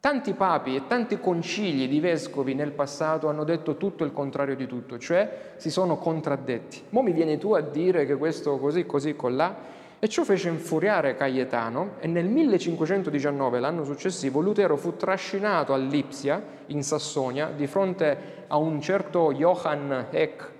[0.00, 4.66] tanti papi e tanti concili di vescovi nel passato hanno detto tutto il contrario di
[4.66, 6.82] tutto, cioè si sono contraddetti.
[6.90, 9.76] Mo mi vieni tu a dire che questo così, così, con là?
[10.00, 16.40] E ciò fece infuriare Cayetano e nel 1519, l'anno successivo, Lutero fu trascinato a Lipsia,
[16.66, 20.50] in Sassonia, di fronte a un certo Johann Eck,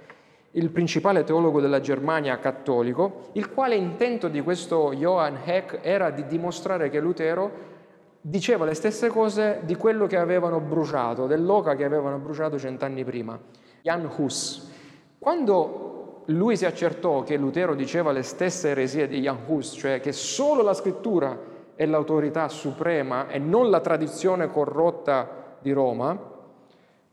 [0.53, 6.26] il principale teologo della Germania cattolico, il quale intento di questo Johann Eck era di
[6.26, 7.76] dimostrare che Lutero
[8.21, 13.39] diceva le stesse cose di quello che avevano bruciato, dell'oca che avevano bruciato cent'anni prima,
[13.83, 14.71] Jan Hus.
[15.19, 20.12] Quando lui si accertò che Lutero diceva le stesse eresie di Jan Hus, cioè che
[20.12, 21.39] solo la scrittura
[21.75, 26.37] è l'autorità suprema e non la tradizione corrotta di Roma,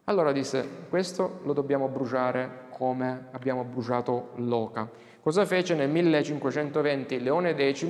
[0.06, 4.90] allora disse, questo lo dobbiamo bruciare come abbiamo bruciato l'oca.
[5.22, 7.88] Cosa fece nel 1520 Leone X?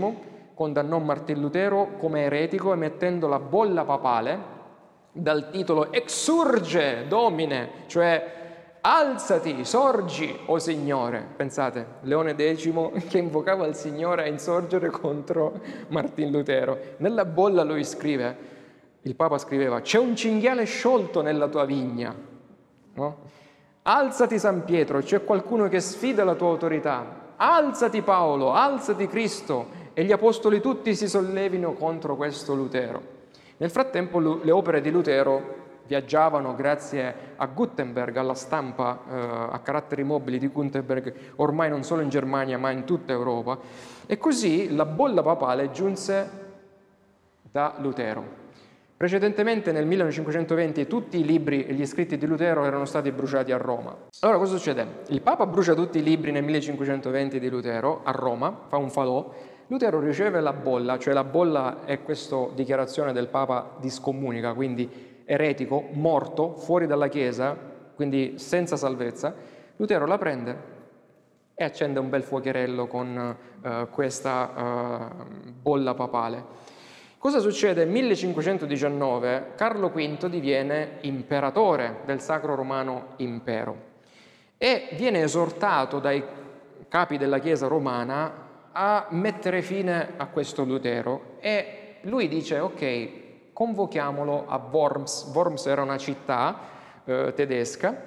[0.55, 4.53] Condannò Martin Lutero come eretico emettendo la bolla papale
[5.11, 8.35] dal titolo Exurge Domine, cioè
[8.87, 11.25] Alzati, sorgi, o oh Signore.
[11.35, 12.69] Pensate, Leone X
[13.09, 16.77] che invocava il Signore a insorgere contro Martin Lutero.
[16.97, 18.37] Nella bolla lui scrive,
[19.01, 22.15] il Papa scriveva, c'è un cinghiale sciolto nella tua vigna,
[22.93, 23.17] no?
[23.81, 27.33] Alzati San Pietro, c'è qualcuno che sfida la tua autorità.
[27.37, 33.01] Alzati Paolo, alzati Cristo e gli apostoli tutti si sollevino contro questo Lutero.
[33.57, 39.15] Nel frattempo le opere di Lutero viaggiavano grazie a Gutenberg, alla stampa eh,
[39.53, 43.57] a caratteri mobili di Gutenberg, ormai non solo in Germania ma in tutta Europa,
[44.05, 46.29] e così la bolla papale giunse
[47.49, 48.43] da Lutero.
[48.97, 53.57] Precedentemente nel 1520 tutti i libri e gli scritti di Lutero erano stati bruciati a
[53.57, 53.95] Roma.
[54.21, 55.03] Allora cosa succede?
[55.07, 59.31] Il Papa brucia tutti i libri nel 1520 di Lutero a Roma, fa un falò,
[59.67, 65.23] Lutero riceve la bolla, cioè la bolla è questa dichiarazione del Papa di scomunica, quindi
[65.25, 67.57] eretico, morto, fuori dalla Chiesa,
[67.95, 69.33] quindi senza salvezza.
[69.77, 70.73] Lutero la prende
[71.55, 76.43] e accende un bel fuocherello con uh, questa uh, bolla papale.
[77.17, 77.85] Cosa succede?
[77.85, 83.93] Nel 1519 Carlo V diviene imperatore del Sacro Romano Impero
[84.59, 86.23] e viene esortato dai
[86.87, 88.44] capi della Chiesa romana
[88.77, 95.31] a mettere fine a questo Lutero e lui dice ok, convochiamolo a Worms.
[95.33, 96.59] Worms era una città
[97.05, 98.03] eh, tedesca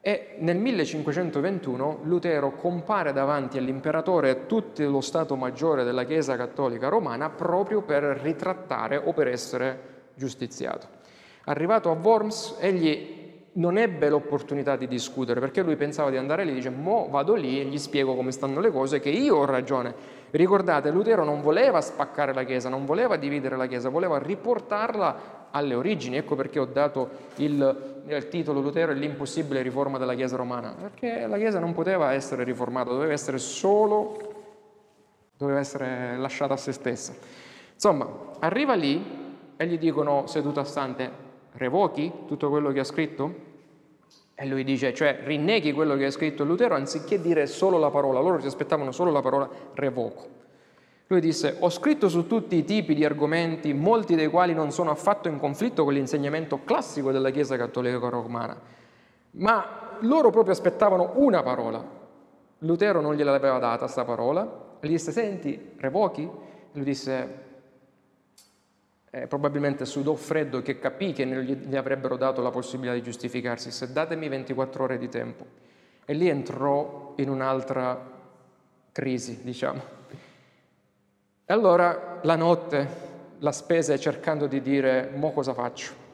[0.00, 6.36] e nel 1521 Lutero compare davanti all'imperatore e a tutto lo Stato Maggiore della Chiesa
[6.36, 10.88] Cattolica Romana proprio per ritrattare o per essere giustiziato.
[11.44, 13.17] Arrivato a Worms, egli
[13.52, 17.60] non ebbe l'opportunità di discutere perché lui pensava di andare lì, dice, mo vado lì
[17.60, 20.16] e gli spiego come stanno le cose, che io ho ragione.
[20.30, 25.74] Ricordate, Lutero non voleva spaccare la Chiesa, non voleva dividere la Chiesa, voleva riportarla alle
[25.74, 26.16] origini.
[26.16, 31.26] Ecco perché ho dato il, il titolo Lutero e l'impossibile riforma della Chiesa romana, perché
[31.26, 34.34] la Chiesa non poteva essere riformata, doveva essere solo,
[35.36, 37.14] doveva essere lasciata a se stessa.
[37.72, 38.06] Insomma,
[38.40, 39.02] arriva lì
[39.56, 43.46] e gli dicono seduto a stante, revochi tutto quello che ha scritto?
[44.34, 48.20] E lui dice, cioè rinneghi quello che ha scritto Lutero anziché dire solo la parola,
[48.20, 50.36] loro si aspettavano solo la parola revoco.
[51.08, 54.90] Lui disse, ho scritto su tutti i tipi di argomenti, molti dei quali non sono
[54.90, 58.60] affatto in conflitto con l'insegnamento classico della Chiesa Cattolica Romana,
[59.32, 61.82] ma loro proprio aspettavano una parola.
[62.58, 66.30] Lutero non gliel'aveva data questa parola, e gli disse, senti, revochi?
[66.72, 67.47] Lui disse,
[69.10, 73.70] eh, probabilmente sudò freddo che capì che non gli avrebbero dato la possibilità di giustificarsi,
[73.70, 75.44] se datemi 24 ore di tempo.
[76.04, 78.16] E lì entrò in un'altra
[78.92, 79.96] crisi, diciamo.
[81.44, 83.06] E allora la notte
[83.38, 86.06] la spese cercando di dire, mo cosa faccio?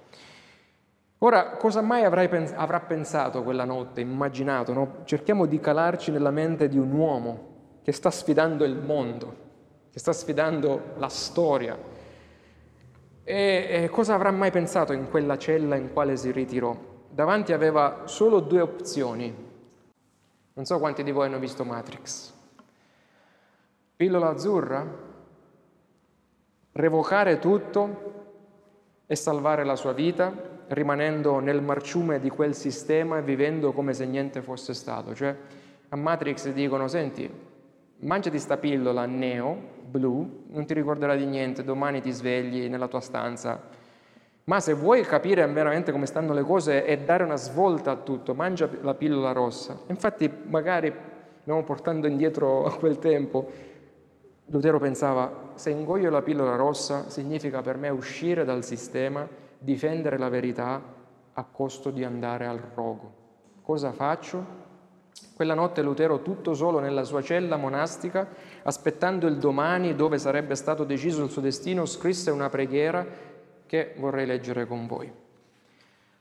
[1.18, 4.72] Ora, cosa mai pens- avrà pensato quella notte, immaginato?
[4.72, 4.96] No?
[5.04, 9.36] Cerchiamo di calarci nella mente di un uomo che sta sfidando il mondo,
[9.90, 11.78] che sta sfidando la storia.
[13.24, 16.76] E, cosa avrà mai pensato in quella cella in quale si ritirò?
[17.08, 19.34] Davanti aveva solo due opzioni.
[20.52, 22.32] Non so quanti di voi hanno visto Matrix.
[23.96, 25.12] Pillola azzurra
[26.72, 28.12] revocare tutto
[29.06, 30.32] e salvare la sua vita,
[30.68, 35.14] rimanendo nel marciume di quel sistema e vivendo come se niente fosse stato.
[35.14, 35.36] Cioè,
[35.88, 37.30] a Matrix dicono, senti,
[37.98, 43.00] mangiati sta pillola neo, blu, non ti ricorderà di niente, domani ti svegli nella tua
[43.00, 43.60] stanza.
[44.44, 48.34] Ma se vuoi capire veramente come stanno le cose e dare una svolta a tutto,
[48.34, 49.78] mangia la pillola rossa.
[49.86, 50.92] Infatti, magari,
[51.38, 53.72] andiamo portando indietro a quel tempo,
[54.46, 59.26] Lutero pensava, se ingoio la pillola rossa significa per me uscire dal sistema,
[59.58, 60.82] difendere la verità
[61.32, 63.22] a costo di andare al rogo.
[63.62, 64.62] Cosa faccio?
[65.34, 68.28] Quella notte Lutero, tutto solo nella sua cella monastica,
[68.64, 73.06] aspettando il domani dove sarebbe stato deciso il suo destino, scrisse una preghiera
[73.66, 75.10] che vorrei leggere con voi.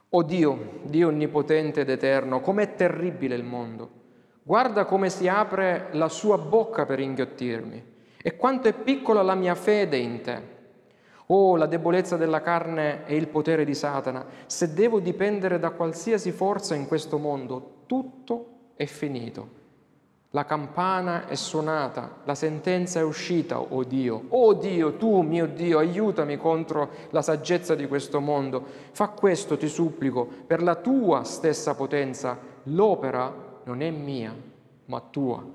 [0.10, 4.02] O Dio, Dio onnipotente ed eterno, com'è terribile il mondo!
[4.44, 7.92] Guarda come si apre la sua bocca per inghiottirmi
[8.22, 10.52] e quanto è piccola la mia fede in te.
[11.28, 14.26] Oh, la debolezza della carne e il potere di Satana.
[14.46, 19.62] Se devo dipendere da qualsiasi forza in questo mondo, tutto è finito.
[20.36, 24.24] La campana è suonata, la sentenza è uscita, oh Dio.
[24.30, 28.66] Oh Dio, tu, mio Dio, aiutami contro la saggezza di questo mondo.
[28.94, 32.40] Fa questo, ti supplico, per la tua stessa potenza.
[32.64, 33.32] L'opera
[33.66, 34.36] non è mia,
[34.86, 35.46] ma tua.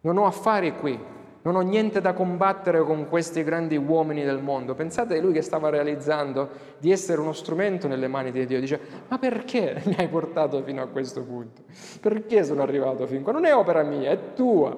[0.00, 0.98] Non ho affari qui,
[1.42, 4.74] non ho niente da combattere con questi grandi uomini del mondo.
[4.74, 8.60] Pensate a lui che stava realizzando di essere uno strumento nelle mani di Dio.
[8.60, 8.78] Dice,
[9.08, 11.62] ma perché mi hai portato fino a questo punto?
[12.00, 13.32] Perché sono arrivato fin qua?
[13.32, 14.76] Non è opera mia, è tua.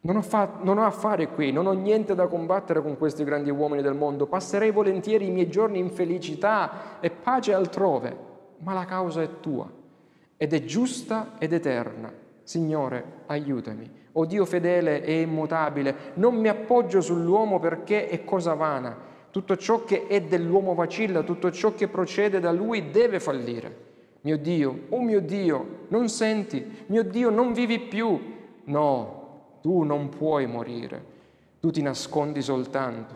[0.00, 3.50] Non ho, fa- non ho affari qui, non ho niente da combattere con questi grandi
[3.50, 8.16] uomini del mondo, passerei volentieri i miei giorni in felicità e pace altrove,
[8.58, 9.68] ma la causa è tua
[10.36, 12.12] ed è giusta ed eterna.
[12.44, 14.04] Signore, aiutami.
[14.18, 18.96] O Dio fedele e immutabile, non mi appoggio sull'uomo perché è cosa vana.
[19.30, 23.84] Tutto ciò che è dell'uomo vacilla, tutto ciò che procede da lui deve fallire.
[24.22, 26.84] Mio Dio, oh mio Dio, non senti?
[26.86, 28.18] Mio Dio, non vivi più.
[28.64, 31.04] No, tu non puoi morire.
[31.60, 33.14] Tu ti nascondi soltanto.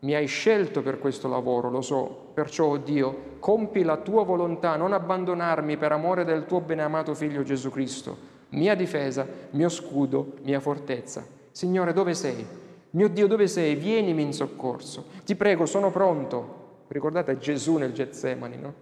[0.00, 2.30] Mi hai scelto per questo lavoro, lo so.
[2.34, 7.44] Perciò, oh Dio, compi la tua volontà, non abbandonarmi per amore del tuo beneamato Figlio
[7.44, 8.16] Gesù Cristo,
[8.50, 11.24] mia difesa, mio scudo, mia fortezza.
[11.50, 12.46] Signore, dove sei?
[12.90, 13.74] Mio Dio, dove sei?
[13.74, 15.06] Vienimi in soccorso.
[15.24, 16.58] Ti prego, sono pronto.
[16.88, 18.74] Ricordate Gesù nel Getsemani, no?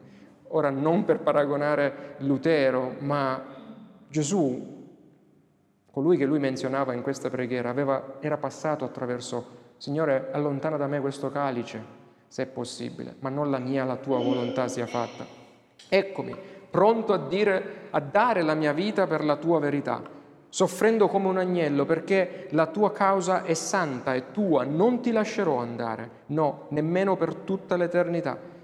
[0.49, 3.45] Ora non per paragonare Lutero, ma
[4.09, 4.87] Gesù,
[5.91, 11.01] colui che lui menzionava in questa preghiera, aveva, era passato attraverso, Signore, allontana da me
[11.01, 11.97] questo calice,
[12.27, 15.27] se è possibile, ma non la mia, la tua volontà sia fatta.
[15.91, 16.35] Eccomi,
[16.71, 20.03] pronto a, dire, a dare la mia vita per la tua verità,
[20.49, 25.59] soffrendo come un agnello, perché la tua causa è santa e tua, non ti lascerò
[25.59, 28.57] andare, no, nemmeno per tutta l'eternità.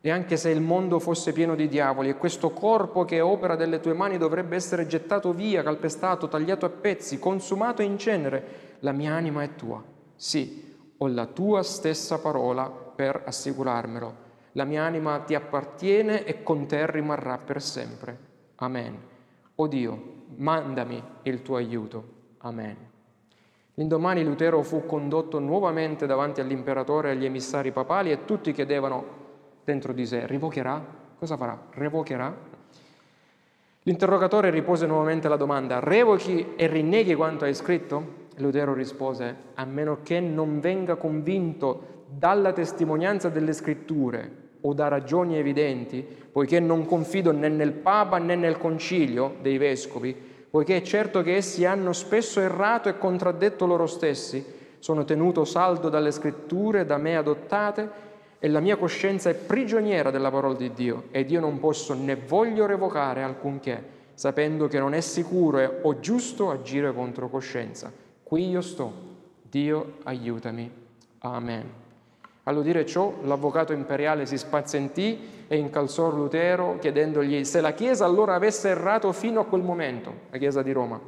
[0.00, 3.56] E anche se il mondo fosse pieno di diavoli e questo corpo che è opera
[3.56, 8.92] delle tue mani dovrebbe essere gettato via, calpestato, tagliato a pezzi, consumato in cenere, la
[8.92, 9.82] mia anima è tua.
[10.14, 14.25] Sì, ho la tua stessa parola per assicurarmelo.
[14.56, 18.18] La mia anima ti appartiene e con te rimarrà per sempre.
[18.56, 18.98] Amen.
[19.56, 22.14] O Dio, mandami il tuo aiuto.
[22.38, 22.76] Amen.
[23.74, 29.04] L'indomani Lutero fu condotto nuovamente davanti all'imperatore e agli emissari papali e tutti chiedevano
[29.62, 30.82] dentro di sé, rivocherà?
[31.18, 31.66] Cosa farà?
[31.72, 32.34] Revocherà?
[33.82, 38.24] L'interrogatore ripose nuovamente la domanda, revochi e rinneghi quanto hai scritto?
[38.36, 45.38] Lutero rispose, a meno che non venga convinto dalla testimonianza delle scritture o da ragioni
[45.38, 50.14] evidenti, poiché non confido né nel Papa né nel concilio dei vescovi,
[50.50, 54.44] poiché è certo che essi hanno spesso errato e contraddetto loro stessi,
[54.78, 58.04] sono tenuto saldo dalle scritture da me adottate
[58.38, 62.16] e la mia coscienza è prigioniera della parola di Dio ed io non posso né
[62.16, 63.82] voglio revocare alcunché,
[64.14, 67.92] sapendo che non è sicuro o giusto agire contro coscienza.
[68.22, 68.92] Qui io sto,
[69.42, 70.70] Dio aiutami.
[71.20, 71.85] Amen.
[72.48, 78.68] All'udire ciò, l'avvocato imperiale si spazientì e incalzò Lutero chiedendogli se la Chiesa allora avesse
[78.68, 81.00] errato fino a quel momento, la Chiesa di Roma.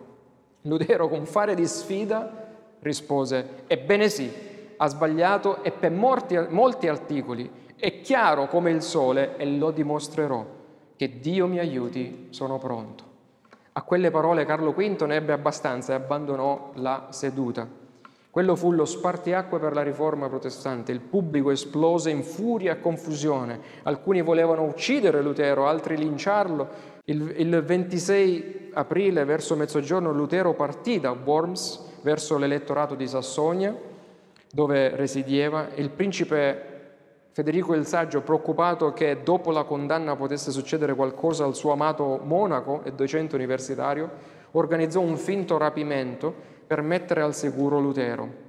[0.63, 2.49] Lutero, con fare di sfida,
[2.81, 4.29] rispose, ebbene sì,
[4.77, 7.49] ha sbagliato e per molti, molti articoli.
[7.77, 10.45] È chiaro come il sole e lo dimostrerò.
[10.97, 13.05] Che Dio mi aiuti, sono pronto.
[13.75, 17.78] A quelle parole Carlo V ne ebbe abbastanza e abbandonò la seduta.
[18.39, 20.93] Quello fu lo spartiacque per la riforma protestante.
[20.93, 23.59] Il pubblico esplose in furia e confusione.
[23.83, 26.69] Alcuni volevano uccidere Lutero, altri linciarlo.
[27.07, 33.77] Il, il 26 aprile, verso mezzogiorno, Lutero partì da Worms verso l'elettorato di Sassonia
[34.53, 36.77] dove residieva, il principe
[37.33, 42.83] Federico il Saggio, preoccupato che dopo la condanna potesse succedere qualcosa al suo amato monaco
[42.85, 44.11] e docente universitario,
[44.53, 48.47] organizzò un finto rapimento per mettere al sicuro Lutero.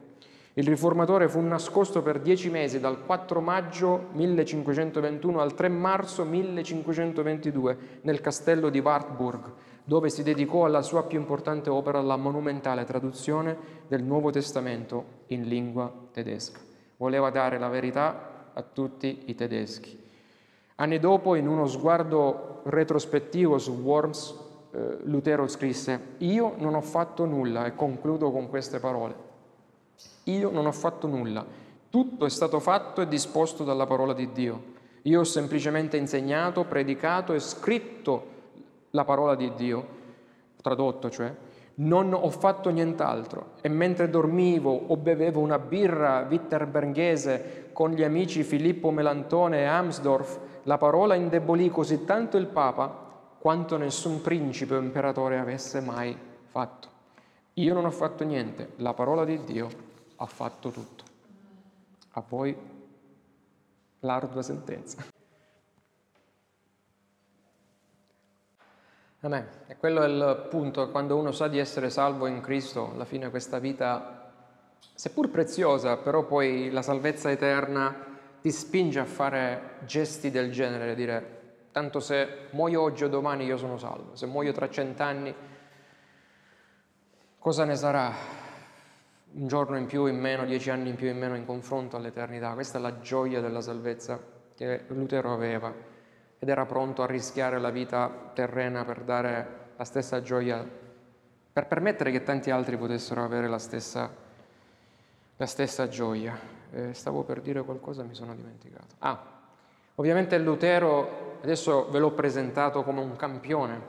[0.53, 7.77] Il riformatore fu nascosto per dieci mesi, dal 4 maggio 1521 al 3 marzo 1522,
[8.01, 9.53] nel castello di Wartburg,
[9.85, 13.55] dove si dedicò alla sua più importante opera, la monumentale traduzione
[13.87, 16.59] del Nuovo Testamento in lingua tedesca.
[16.97, 19.97] Voleva dare la verità a tutti i tedeschi.
[20.75, 27.65] Anni dopo, in uno sguardo retrospettivo su Worms, Lutero scrisse, io non ho fatto nulla,
[27.65, 29.15] e concludo con queste parole,
[30.25, 31.43] io non ho fatto nulla,
[31.89, 34.77] tutto è stato fatto e disposto dalla parola di Dio.
[35.03, 38.37] Io ho semplicemente insegnato, predicato e scritto
[38.91, 39.87] la parola di Dio,
[40.61, 41.33] tradotto cioè,
[41.75, 48.43] non ho fatto nient'altro e mentre dormivo o bevevo una birra witterberghese con gli amici
[48.43, 53.07] Filippo Melantone e Amsdorf, la parola indebolì così tanto il Papa
[53.39, 56.15] quanto nessun principe o imperatore avesse mai
[56.47, 56.87] fatto.
[57.53, 59.69] Io non ho fatto niente, la parola di Dio
[60.17, 61.03] ha fatto tutto.
[62.11, 62.55] A voi
[63.99, 65.03] l'ardua sentenza.
[69.21, 69.47] Amen.
[69.67, 73.29] E quello è il punto, quando uno sa di essere salvo in Cristo, alla fine
[73.29, 74.31] questa vita,
[74.93, 78.07] seppur preziosa, però poi la salvezza eterna
[78.41, 81.38] ti spinge a fare gesti del genere, dire
[81.79, 85.33] tanto se muoio oggi o domani io sono salvo, se muoio tra cent'anni
[87.39, 88.13] cosa ne sarà?
[89.31, 92.53] un giorno in più, in meno, dieci anni in più, in meno in confronto all'eternità.
[92.53, 94.19] Questa è la gioia della salvezza
[94.55, 95.71] che Lutero aveva
[96.39, 100.67] ed era pronto a rischiare la vita terrena per dare la stessa gioia,
[101.53, 104.11] per permettere che tanti altri potessero avere la stessa,
[105.37, 106.37] la stessa gioia.
[106.71, 108.95] Eh, stavo per dire qualcosa, mi sono dimenticato.
[108.97, 109.23] Ah,
[109.95, 113.81] ovviamente Lutero, adesso ve l'ho presentato come un campione,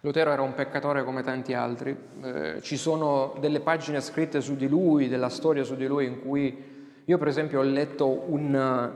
[0.00, 4.68] Lutero era un peccatore come tanti altri, eh, ci sono delle pagine scritte su di
[4.68, 8.92] lui, della storia su di lui, in cui io per esempio ho letto un,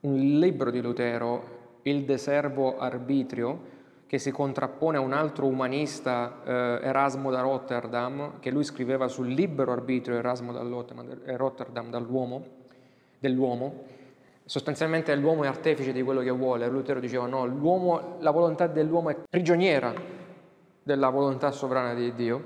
[0.00, 3.72] un libro di Lutero, Il De Servo Arbitrio,
[4.06, 9.28] che si contrappone a un altro umanista, eh, Erasmo da Rotterdam, che lui scriveva sul
[9.28, 10.62] libero arbitrio Erasmo da
[11.36, 12.44] Rotterdam dall'uomo,
[13.18, 13.84] dell'uomo.
[14.46, 16.68] Sostanzialmente l'uomo è artefice di quello che vuole.
[16.68, 17.46] Lutero diceva no,
[18.20, 19.94] la volontà dell'uomo è prigioniera
[20.82, 22.44] della volontà sovrana di Dio.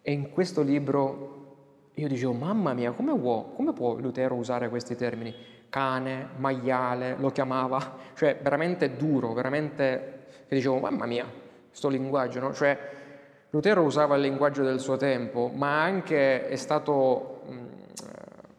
[0.00, 4.96] E in questo libro io dicevo, mamma mia, come può, come può Lutero usare questi
[4.96, 5.34] termini?
[5.68, 11.26] Cane, maiale, lo chiamava, cioè veramente duro, veramente, che dicevo, mamma mia,
[11.68, 12.54] questo linguaggio, no?
[12.54, 12.78] Cioè,
[13.50, 17.56] Lutero usava il linguaggio del suo tempo, ma anche è stato mh,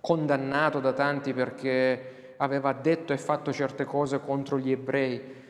[0.02, 5.46] condannato da tanti perché aveva detto e fatto certe cose contro gli ebrei.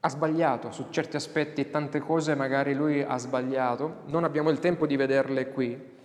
[0.00, 4.86] Ha sbagliato su certi aspetti, tante cose magari lui ha sbagliato, non abbiamo il tempo
[4.86, 5.96] di vederle qui.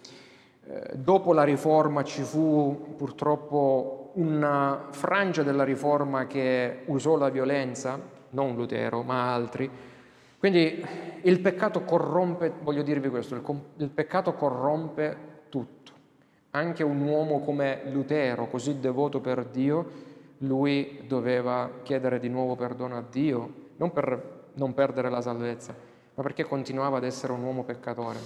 [0.66, 8.00] Eh, dopo la riforma ci fu purtroppo una frangia della riforma che usò la violenza,
[8.30, 9.70] non Lutero ma altri.
[10.38, 10.86] Quindi
[11.22, 13.44] il peccato corrompe, voglio dirvi questo, il,
[13.78, 15.32] il peccato corrompe.
[16.56, 22.98] Anche un uomo come Lutero, così devoto per Dio, lui doveva chiedere di nuovo perdono
[22.98, 25.76] a Dio, non per non perdere la salvezza,
[26.14, 28.20] ma perché continuava ad essere un uomo peccatore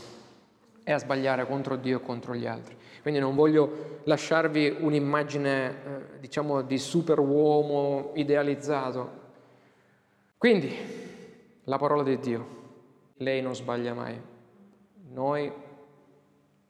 [0.83, 2.75] e a sbagliare contro Dio e contro gli altri.
[3.01, 9.25] Quindi non voglio lasciarvi un'immagine, eh, diciamo, di superuomo idealizzato.
[10.37, 10.73] Quindi,
[11.63, 12.47] la parola di Dio,
[13.15, 14.19] lei non sbaglia mai.
[15.09, 15.51] Noi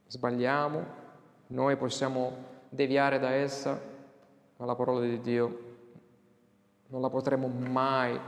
[0.07, 0.85] sbagliamo,
[1.47, 3.79] noi possiamo deviare da essa,
[4.57, 5.65] ma la parola di Dio
[6.87, 8.19] non la potremo mai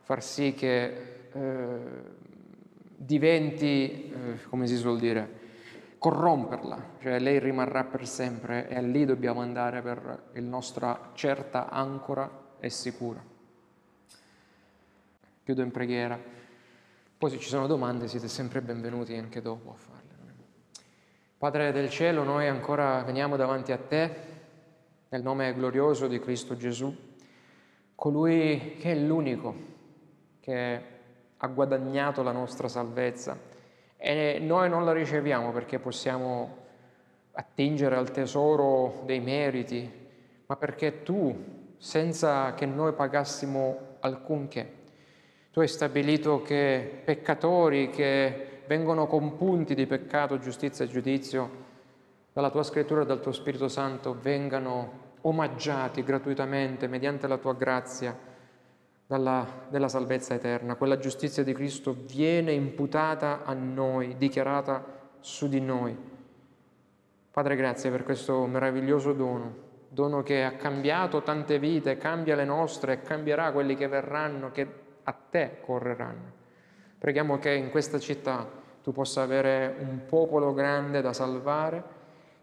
[0.00, 1.78] far sì che eh,
[2.96, 5.44] diventi, eh, come si suol dire,
[5.98, 12.44] corromperla, cioè lei rimarrà per sempre e lì dobbiamo andare per la nostra certa ancora
[12.58, 13.22] e sicura.
[15.44, 16.18] Chiudo in preghiera.
[17.18, 19.95] Poi se ci sono domande siete sempre benvenuti anche dopo.
[21.38, 24.10] Padre del cielo, noi ancora veniamo davanti a te
[25.10, 26.96] nel nome glorioso di Cristo Gesù,
[27.94, 29.54] colui che è l'unico
[30.40, 30.80] che
[31.36, 33.38] ha guadagnato la nostra salvezza.
[33.98, 36.56] E noi non la riceviamo perché possiamo
[37.32, 39.92] attingere al tesoro dei meriti,
[40.46, 44.72] ma perché tu, senza che noi pagassimo alcunché,
[45.50, 51.64] tu hai stabilito che peccatori che vengono compunti di peccato, giustizia e giudizio,
[52.32, 58.16] dalla tua scrittura e dal tuo Spirito Santo vengano omaggiati gratuitamente mediante la tua grazia
[59.06, 60.74] dalla, della salvezza eterna.
[60.74, 64.84] Quella giustizia di Cristo viene imputata a noi, dichiarata
[65.20, 65.96] su di noi.
[67.30, 69.54] Padre, grazie per questo meraviglioso dono,
[69.88, 74.66] dono che ha cambiato tante vite, cambia le nostre e cambierà quelli che verranno, che
[75.02, 76.35] a te correranno.
[77.06, 78.44] Preghiamo che in questa città
[78.82, 81.80] tu possa avere un popolo grande da salvare,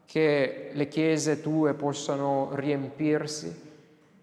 [0.06, 3.54] che le chiese tue possano riempirsi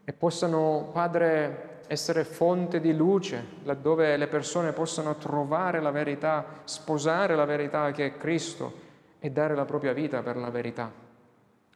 [0.02, 7.36] e possano, Padre, essere fonte di luce, laddove le persone possano trovare la verità, sposare
[7.36, 8.72] la verità che è Cristo
[9.18, 10.90] e dare la propria vita per la verità.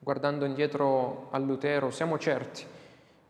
[0.01, 2.65] Guardando indietro a Lutero, siamo certi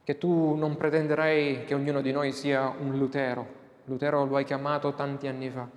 [0.04, 4.94] che tu non pretenderai che ognuno di noi sia un Lutero, Lutero lo hai chiamato
[4.94, 5.68] tanti anni fa,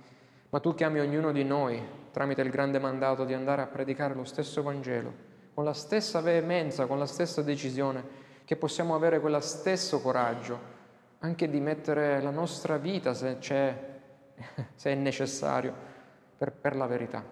[0.50, 4.24] ma tu chiami ognuno di noi tramite il grande mandato di andare a predicare lo
[4.24, 5.12] stesso Vangelo,
[5.54, 10.76] con la stessa veemenza, con la stessa decisione, che possiamo avere quello stesso coraggio
[11.20, 15.74] anche di mettere la nostra vita, se, se è necessario,
[16.36, 17.24] per, per la verità.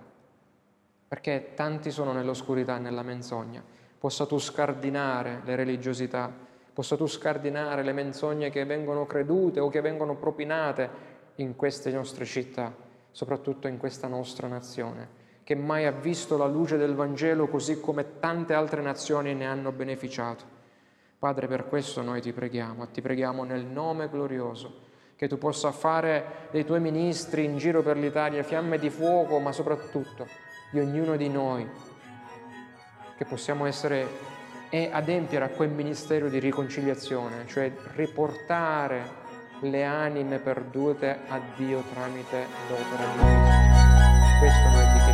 [1.09, 3.63] Perché tanti sono nell'oscurità e nella menzogna.
[3.99, 6.31] Possa tu scardinare le religiosità,
[6.77, 10.91] possa tu scardinare le menzogne che vengono credute o che vengono propinate
[11.37, 12.71] in queste nostre città,
[13.13, 15.09] soprattutto in questa nostra nazione,
[15.43, 19.73] che mai ha visto la luce del Vangelo così come tante altre nazioni ne hanno
[19.73, 20.45] beneficiato.
[21.19, 24.81] Padre, per questo noi ti preghiamo, ti preghiamo nel nome glorioso,
[25.17, 29.51] che tu possa fare dei tuoi ministri in giro per l'Italia fiamme di fuoco, ma
[29.51, 30.27] soprattutto
[30.71, 31.67] di ognuno di noi,
[33.17, 34.36] che possiamo essere
[34.69, 39.25] e adempiere a quel ministero di riconciliazione, cioè riportare
[39.61, 44.39] le anime perdute a Dio tramite l'opera di Cristo.
[44.39, 45.06] Questo noi ti